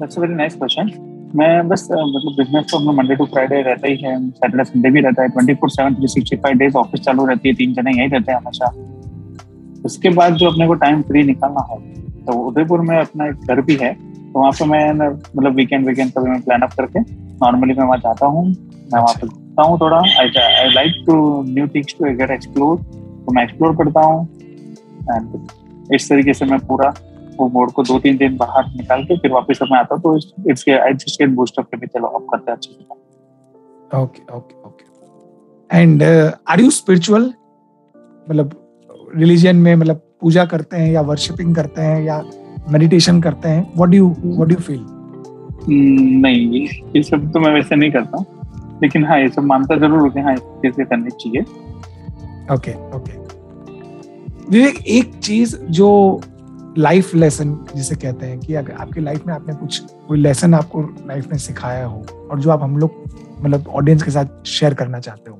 that's 0.00 0.16
a 0.16 0.20
very 0.20 0.36
nice 0.36 0.54
question. 0.60 0.90
मैं 1.36 1.68
बस 1.68 1.86
मतलब 1.90 2.34
business 2.36 2.64
तो 2.70 2.78
अपना 2.78 2.92
मंडे 2.92 3.16
टू 3.16 3.24
फ्राइडे 3.24 3.60
रहता 3.62 3.88
ही 3.88 3.96
है 3.96 4.14
सैटरडे 4.30 4.64
संडे 4.64 4.90
भी 4.90 5.00
रहता 5.00 5.22
है 5.22 5.28
twenty 5.28 5.54
four 5.54 5.70
seven 5.70 5.94
three 5.94 6.08
sixty 6.08 6.36
five 6.36 6.56
days 6.58 6.76
office 6.76 7.00
चालू 7.00 7.26
रहती 7.26 7.48
है 7.48 7.54
तीन 7.54 7.74
जने 7.74 7.90
यही 7.90 8.08
रहते 8.08 8.32
हैं 8.32 8.38
हमेशा। 8.38 8.70
उसके 9.84 10.08
बाद 10.10 10.34
जो 10.34 10.50
अपने 10.50 10.66
को 10.66 10.74
टाइम 10.74 11.02
फ्री 11.02 11.22
निकालना 11.22 11.66
है 11.70 11.78
तो 12.24 12.32
उदयपुर 12.48 12.80
में 12.80 12.96
अपना 12.96 13.26
एक 13.26 13.46
घर 13.48 13.60
भी 13.60 13.76
है 13.82 13.92
तो 13.94 14.38
वहाँ 14.38 14.52
पे 14.52 14.64
मैं 14.64 15.08
मतलब 15.08 15.54
वीकेंड 15.54 15.86
वीकेंड 15.86 16.10
कभी 16.10 16.30
मैं 16.30 16.40
प्लान 16.40 16.62
अप 16.62 16.72
करके 16.72 17.00
नॉर्मली 17.00 17.74
मैं 17.74 17.84
वहाँ 17.84 17.98
जाता 17.98 18.26
हूँ 18.26 18.46
मैं 18.48 19.00
वहाँ 19.00 19.14
पे 19.20 19.26
घूमता 19.26 19.62
हूँ 19.62 19.78
थोड़ा 19.80 19.98
I 20.20 20.72
like 20.74 21.02
to 21.06 21.16
new 21.46 21.66
things 21.74 21.94
to 21.98 22.16
get 22.18 22.30
explore 22.30 22.78
तो 23.30 23.34
मैं 23.34 23.42
एक्सप्लोर 23.44 23.74
करता 23.76 24.00
हूँ। 24.06 24.26
एंड 25.08 25.94
इस 25.94 26.08
तरीके 26.08 26.34
से 26.34 26.44
मैं 26.44 26.58
पूरा 26.66 26.88
वो 27.38 27.48
मोड 27.48 27.70
को 27.72 27.82
दो 27.82 27.98
तीन 27.98 28.16
दिन 28.16 28.36
बाहर 28.36 28.66
निकाल 28.76 29.02
के 29.04 29.16
फिर 29.18 29.32
वापस 29.32 29.58
मैं 29.62 29.78
आता 29.78 29.94
हूँ। 29.94 30.02
तो 30.02 30.50
it's 30.50 30.68
I 30.68 30.94
just 30.94 31.20
get 31.20 31.30
boost 31.36 31.58
up 31.58 31.66
के 31.74 31.86
चलो 31.86 32.06
अब 32.08 32.26
करते 32.30 32.50
हैं 32.50 32.56
अच्छे 32.56 32.72
से। 32.72 33.98
Okay 33.98 34.22
okay 34.36 34.54
okay 34.66 35.78
and 35.78 36.02
are 36.02 36.60
you 36.60 36.70
spiritual 36.70 37.32
मतलब 38.26 38.50
रिलीजन 39.16 39.56
में 39.56 39.74
मतलब 39.74 40.02
पूजा 40.20 40.44
करते 40.46 40.76
हैं 40.76 40.90
या 40.92 41.00
वर्शिपिंग 41.02 41.54
करते 41.54 41.82
हैं 41.82 42.02
या 42.04 42.22
मेडिटेशन 42.70 43.20
करते 43.20 43.48
हैं? 43.48 43.62
What 43.76 43.88
do 43.90 43.96
you 43.96 44.08
what 44.24 44.48
do 44.48 44.54
you 44.54 44.60
feel 44.60 44.84
नहीं 45.70 46.66
ये 46.96 47.02
सब 47.02 47.30
तो 47.32 47.40
मैं 47.40 47.52
वैसे 47.54 47.76
नहीं 47.76 47.90
करता। 47.92 48.24
लेकिन 48.82 49.04
हाँ 49.04 49.20
ये 49.20 49.28
सब 49.28 49.42
मानता 49.44 49.76
ज़रूर 49.78 50.00
हूँ 50.00 50.10
कि 50.10 50.20
हाँ 50.20 50.36
चीज़ 50.36 50.82
करनी 50.82 51.10
चाहिए। 51.12 51.40
ओके 52.54 52.72
ओके 52.96 53.18
विवेक 54.50 54.78
एक 54.88 55.14
चीज़ 55.14 55.56
जो 55.78 55.88
लाइफ 56.78 57.14
लेसन 57.14 57.52
जिसे 57.76 57.94
कहते 57.96 58.26
हैं 58.26 58.38
कि 58.40 58.54
अगर 58.54 58.72
आपकी 58.72 59.00
लाइफ 59.00 59.26
में 59.26 59.34
आपने 59.34 59.54
कुछ 59.54 59.78
कोई 60.08 60.18
लेसन 60.18 60.54
आपको 60.54 60.82
लाइफ 61.06 61.26
में 61.26 61.38
सिखाया 61.38 61.86
हो 61.86 62.04
और 62.30 62.40
जो 62.40 62.50
आप 62.50 62.62
हम 62.62 62.76
लोग 62.78 63.04
मतलब 63.42 63.68
ऑडियंस 63.68 64.02
के 64.02 64.10
साथ 64.10 64.44
शेयर 64.46 64.74
करना 64.74 65.00
चाहते 65.00 65.30
हो 65.30 65.38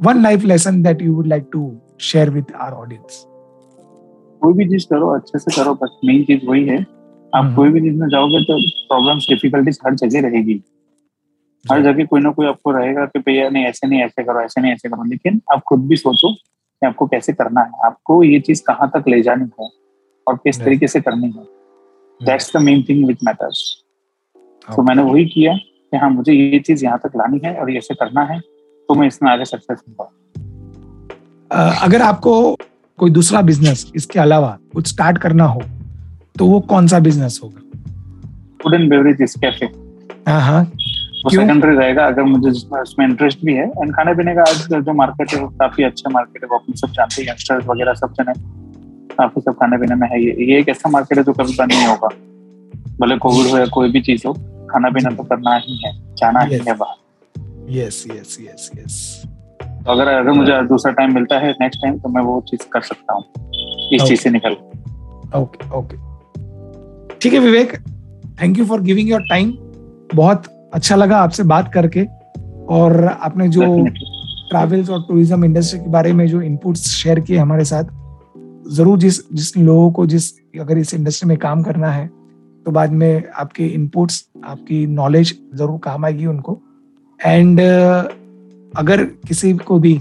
one 0.00 0.22
life 0.22 0.44
lesson 0.44 0.82
that 0.82 1.02
you 1.02 1.14
would 1.14 1.26
like 1.26 1.48
to 1.52 1.72
share 2.00 2.30
with 2.30 2.52
our 2.56 2.76
audience 2.76 3.24
कोई 4.42 4.52
भी 4.52 4.64
चीज़ 4.64 4.86
करो 4.86 5.08
अच्छे 5.08 5.38
से 5.38 5.56
करो 5.56 5.74
बस 5.74 5.98
मेन 6.04 6.24
चीज़ 6.24 6.46
वही 6.46 6.66
है। 6.66 6.78
आप 6.78 7.44
हम्म। 7.44 7.54
कोई 7.56 7.68
भी 7.68 7.80
चीज़ 7.80 7.94
में 7.94 8.08
जाओगे 8.08 8.42
तो 8.44 8.60
प्रॉब्लम्स 8.88 9.26
डिफिकल्टीज 9.28 9.78
हर 9.86 9.94
जगह 9.94 10.28
रहेगी। 10.28 10.62
हर 11.64 11.82
जगह 11.82 12.04
कोई 12.04 12.20
ना 12.20 12.30
कोई 12.30 12.46
आपको 12.46 12.70
रहेगा 12.70 13.04
कि 13.04 13.18
भैया 13.18 13.48
नहीं 13.48 13.64
ऐसे 13.64 13.86
नहीं 13.86 14.02
ऐसे 14.02 14.22
करो 14.24 14.40
ऐसे 14.40 14.60
नहीं 14.60 14.72
ऐसे 14.72 14.88
करो। 14.88 15.04
लेकिन 15.04 15.40
आप 15.52 15.62
खुद 15.68 15.86
भी 15.86 15.96
सोचो 15.96 16.34
कि 16.84 16.88
आपको 16.88 17.06
कैसे 17.06 17.32
करना 17.32 17.60
है? 17.60 17.70
आपको 17.84 18.22
ये 18.22 18.40
चीज़ 18.40 18.62
कहाँ 18.66 18.90
तक 18.96 19.08
ले 19.08 19.20
जानी 19.22 19.44
है 19.60 19.68
और 20.26 20.36
किस. 20.36 20.60
तरीके 20.60 20.86
से 20.88 21.00
करनी 21.00 21.26
है? 21.26 21.44
That's 22.20 22.56
the 22.56 22.60
main 22.60 22.82
thing 22.88 23.06
which 23.06 23.18
matters 23.24 23.62
तो 24.68 24.82
मैंने 24.82 25.02
वही 25.02 25.24
किया 25.24 25.54
कि 25.54 25.96
हाँ 25.96 26.10
मुझे 26.10 26.32
ये 26.32 26.58
चीज़ 26.58 26.84
यहाँ 26.84 26.98
तक 26.98 27.10
लानी 27.16 27.40
है 27.44 27.54
और 27.60 27.70
ये 27.70 27.78
ऐसे 27.78 27.94
करना 27.94 28.22
है 28.24 28.40
तो 28.88 28.94
मैं 28.94 29.06
इसमें 29.06 29.30
आगे 29.32 29.44
सक्सेस 29.44 29.78
अ, 31.50 31.56
अगर 31.82 32.02
आपको 32.02 32.56
कोई 32.98 33.10
दूसरा 33.10 33.42
बिज़नेस 33.42 33.92
इसके 33.96 34.20
अलावा 34.20 34.58
कुछ 34.74 34.88
स्टार्ट 34.88 35.18
करना 35.18 35.44
हो 35.44 35.60
तो 36.38 36.46
वो 36.46 36.60
कौन 36.60 36.86
सा 36.86 36.98
बिज़नेस 36.98 37.40
होगा? 37.44 37.60
फ़ूड 38.62 38.74
एंड 38.74 38.90
बेवरेजेस 38.90 39.34
कैफ़े 39.44 39.66
हाँ 40.28 40.40
हाँ। 40.40 40.64
वो 41.24 41.30
सेकेंडरी 41.30 41.76
रहेगा 41.76 42.06
अगर 42.06 42.22
मुझे 42.24 42.50
जिसमें 42.50 42.80
उसमें 42.80 43.06
इंटरेस्ट 43.06 43.44
भी 43.44 43.54
है। 43.54 43.64
एंड 43.64 43.94
खाने 43.94 44.14
पीने 44.14 44.34
का 44.34 44.42
आज 44.42 44.82
जो 44.84 44.92
मार्केट 44.94 45.32
है 45.34 45.40
वो 45.40 45.48
काफ़ी 45.60 45.84
अच्छा 45.84 46.10
मार्केट 46.10 46.42
है। 46.42 46.48
वो 46.48 46.56
अपने 46.56 46.76
सब 46.76 46.92
जानते 46.92 47.20
हैं 47.22 47.28
यंगस्टर्स 47.28 47.66
वगैरह 47.66 47.94
सब 47.94 48.12
जने 48.18 48.32
काफ़ी 49.14 49.40
सब 49.40 49.54
खाने 49.60 49.76
पीने 49.78 49.94
में 49.94 50.08
है। 50.08 50.22
ये 50.22 50.36
ये 50.50 50.58
एक 50.60 50.68
ऐसा 50.68 50.88
मार्केट 50.90 51.18
है 51.18 51.24
जो 51.24 51.32
कभी 51.32 51.56
बंद 51.58 51.72
नहीं 51.72 51.86
होगा। 51.86 52.08
भले 53.00 53.16
कोविड 53.18 53.50
हो 53.50 53.58
या 53.58 53.66
कोई 53.74 53.90
भी 53.92 54.00
चीज़ 54.02 54.26
हो 54.26 54.32
खाना 54.70 54.90
पीना 54.90 55.10
तो 55.10 55.22
करना 55.24 55.56
ही 55.64 55.80
है 55.84 55.92
जाना 56.16 56.40
ही 56.42 56.58
है 56.58 56.74
बाहर। 56.74 57.02
यस 57.70 58.04
यस 58.10 58.36
यस 58.40 58.70
यस 58.78 58.96
तो 59.60 59.90
अगर 59.92 60.08
अगर 60.08 60.32
मुझे 60.32 60.60
दूसरा 60.68 60.92
टाइम 60.92 61.14
मिलता 61.14 61.38
है 61.38 61.50
नेक्स्ट 61.60 61.80
टाइम 61.82 61.98
तो 61.98 62.08
मैं 62.08 62.22
वो 62.22 62.40
चीज़ 62.50 62.68
कर 62.72 62.80
सकता 62.82 63.14
हूँ। 63.14 63.24
इस 63.92 64.02
चीज़ 64.02 64.20
से 64.20 64.30
निकल। 64.30 64.56
ओके 65.38 65.68
ओके 65.78 65.96
ठीक 67.18 67.32
है 67.32 67.38
Vivek 67.40 67.72
thank 68.42 68.58
you 68.58 68.64
for 68.66 68.80
giving 68.82 69.10
your 69.10 69.22
time 69.28 69.52
बहुत 70.14 70.46
अच्छा 70.74 70.96
लगा 70.96 71.18
आपसे 71.18 71.42
बात 71.42 71.72
करके 71.72 72.04
और 72.74 73.04
आपने 73.04 73.48
जो. 73.48 73.62
ट्रैवल्स 74.50 74.90
और 74.90 75.02
टूरिज़्म 75.02 75.44
इंडस्ट्री 75.44 75.78
के 75.80 75.90
बारे 75.90 76.12
में 76.12 76.26
जो 76.28 76.40
इनपुट्स 76.42 76.88
शेयर 76.88 77.20
किए 77.20 77.36
हमारे 77.36 77.64
साथ 77.64 77.84
ज़रूर 78.68 78.98
जिस 78.98 79.18
जिस 79.32 79.56
लोगों 79.56 79.90
को 79.92 80.06
जिस 80.06 80.30
अगर 80.60 80.78
इस 80.78 80.94
इंडस्ट्री 80.94 81.28
में 81.28 81.36
काम 81.38 81.62
करना 81.62 81.90
है 81.90 82.06
तो 82.66 82.70
बाद 82.70 82.92
में 82.92 83.24
आपके 83.34 83.66
इनपुट्स 83.66 84.24
आपकी 84.44 84.86
नॉलेज 84.86 85.34
ज़रूर 85.54 85.78
काम 85.78 86.04
आएगी 86.04 86.26
उनको 86.26 86.60
एंड 87.20 87.60
अगर 88.74 89.04
किसी 89.28 89.52
को 89.52 89.78
भी 89.78 89.94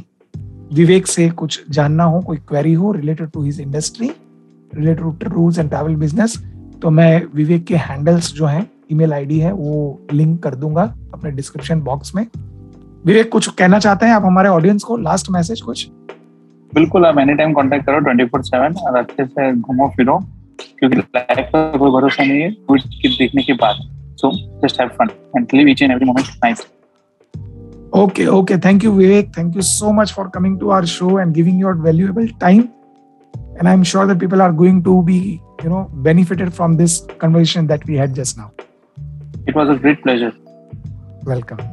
विवेक 0.74 1.08
से 1.08 1.30
कुछ 1.30 1.64
जानना 1.70 2.04
हो 2.04 2.22
कोई 2.22 2.38
क्वेरी 2.38 2.74
हो 2.74 2.92
related 2.92 3.30
to 3.30 3.44
his 3.44 3.60
industry 3.62 4.12
related 4.72 5.04
to 5.04 5.30
tours 5.30 5.60
and 5.60 5.70
travel 5.70 5.96
business 5.96 6.38
तो 6.82 6.90
मैं 6.90 7.24
विवेक 7.36 7.66
के 7.66 7.76
हैंडल्स 7.76 8.34
जो 8.34 8.46
हैं 8.46 8.66
ईमेल 8.92 9.14
आईडी 9.14 9.40
है 9.40 9.52
वो 9.52 10.02
लिंक 10.14 10.44
कर 10.44 10.56
दूँगा 10.56 10.84
अपने 11.14 11.32
डिस्क्रिप्शन 11.32 11.82
बॉक्स 11.82 12.16
में। 12.16 12.28
विवेक 13.06 13.32
कुछ 13.32 13.48
कहना 13.48 13.80
चाहते 13.80 14.06
हैं 14.06 14.14
आप 14.14 14.26
हमारे 14.26 14.50
ऑडियंस 14.50 14.84
को? 14.84 14.98
लास्ट 14.98 15.30
मैसेज 15.32 15.62
कुछ? 15.62 15.88
बिल्कुल 16.74 17.06
आप 17.06 17.18
एनी 17.20 17.34
टाइम 17.34 17.54
कांटेक्ट 17.54 17.86
करो 17.86 18.00
24/7 18.00 18.78
और 18.78 18.98
अच्छे 18.98 19.26
से 19.26 19.52
घूमो 19.54 19.88
फिरो 19.98 20.18
क्योंकि 20.80 20.98
लाइफ 20.98 21.50
पर 21.54 21.78
कोई 21.78 21.92
भरोसा 21.92 22.24
नहीं 22.24 22.42
है 22.42 22.52
कुछ 22.52 22.84
की 23.02 23.10
देखने 23.10 23.44
के 23.44 23.54
बाद 23.54 23.76
so 24.18 24.32
just 24.60 24.82
have 24.82 24.90
fun 24.90 25.10
and 25.38 25.48
live 25.54 25.68
every 25.68 26.06
moment 26.06 26.28
nice 26.28 26.68
okay 27.96 28.26
okay 28.26 28.58
thank 28.58 28.84
you 28.84 28.92
Vivek 28.92 29.32
thank 29.38 29.56
you 29.56 29.62
so 29.62 29.92
much 29.92 30.14
for 30.14 30.28
coming 30.28 30.60
to 30.60 30.70
our 30.70 30.86
show 30.86 31.20
and 31.20 31.34
giving 31.34 31.62
your 31.62 31.74
valuable 31.74 32.28
time 32.28 32.60
and 33.38 33.68
I 33.68 33.74
am 33.74 33.84
sure 33.84 34.08
that 34.08 34.20
people 34.20 34.42
are 34.42 34.52
going 34.52 34.84
to 34.84 35.02
be 35.02 35.40
you 35.66 35.70
know 35.70 35.88
benefited 35.94 36.50
from 36.50 36.78
this 36.78 37.00
conversation 37.00 37.68
that 37.68 37.88
we 37.88 37.96
had 37.96 38.14
just 38.14 38.38
now 38.38 38.50
It 39.46 39.56
was 39.56 39.70
a 39.70 39.76
great 39.76 40.02
pleasure. 40.04 40.34
Welcome. 41.26 41.73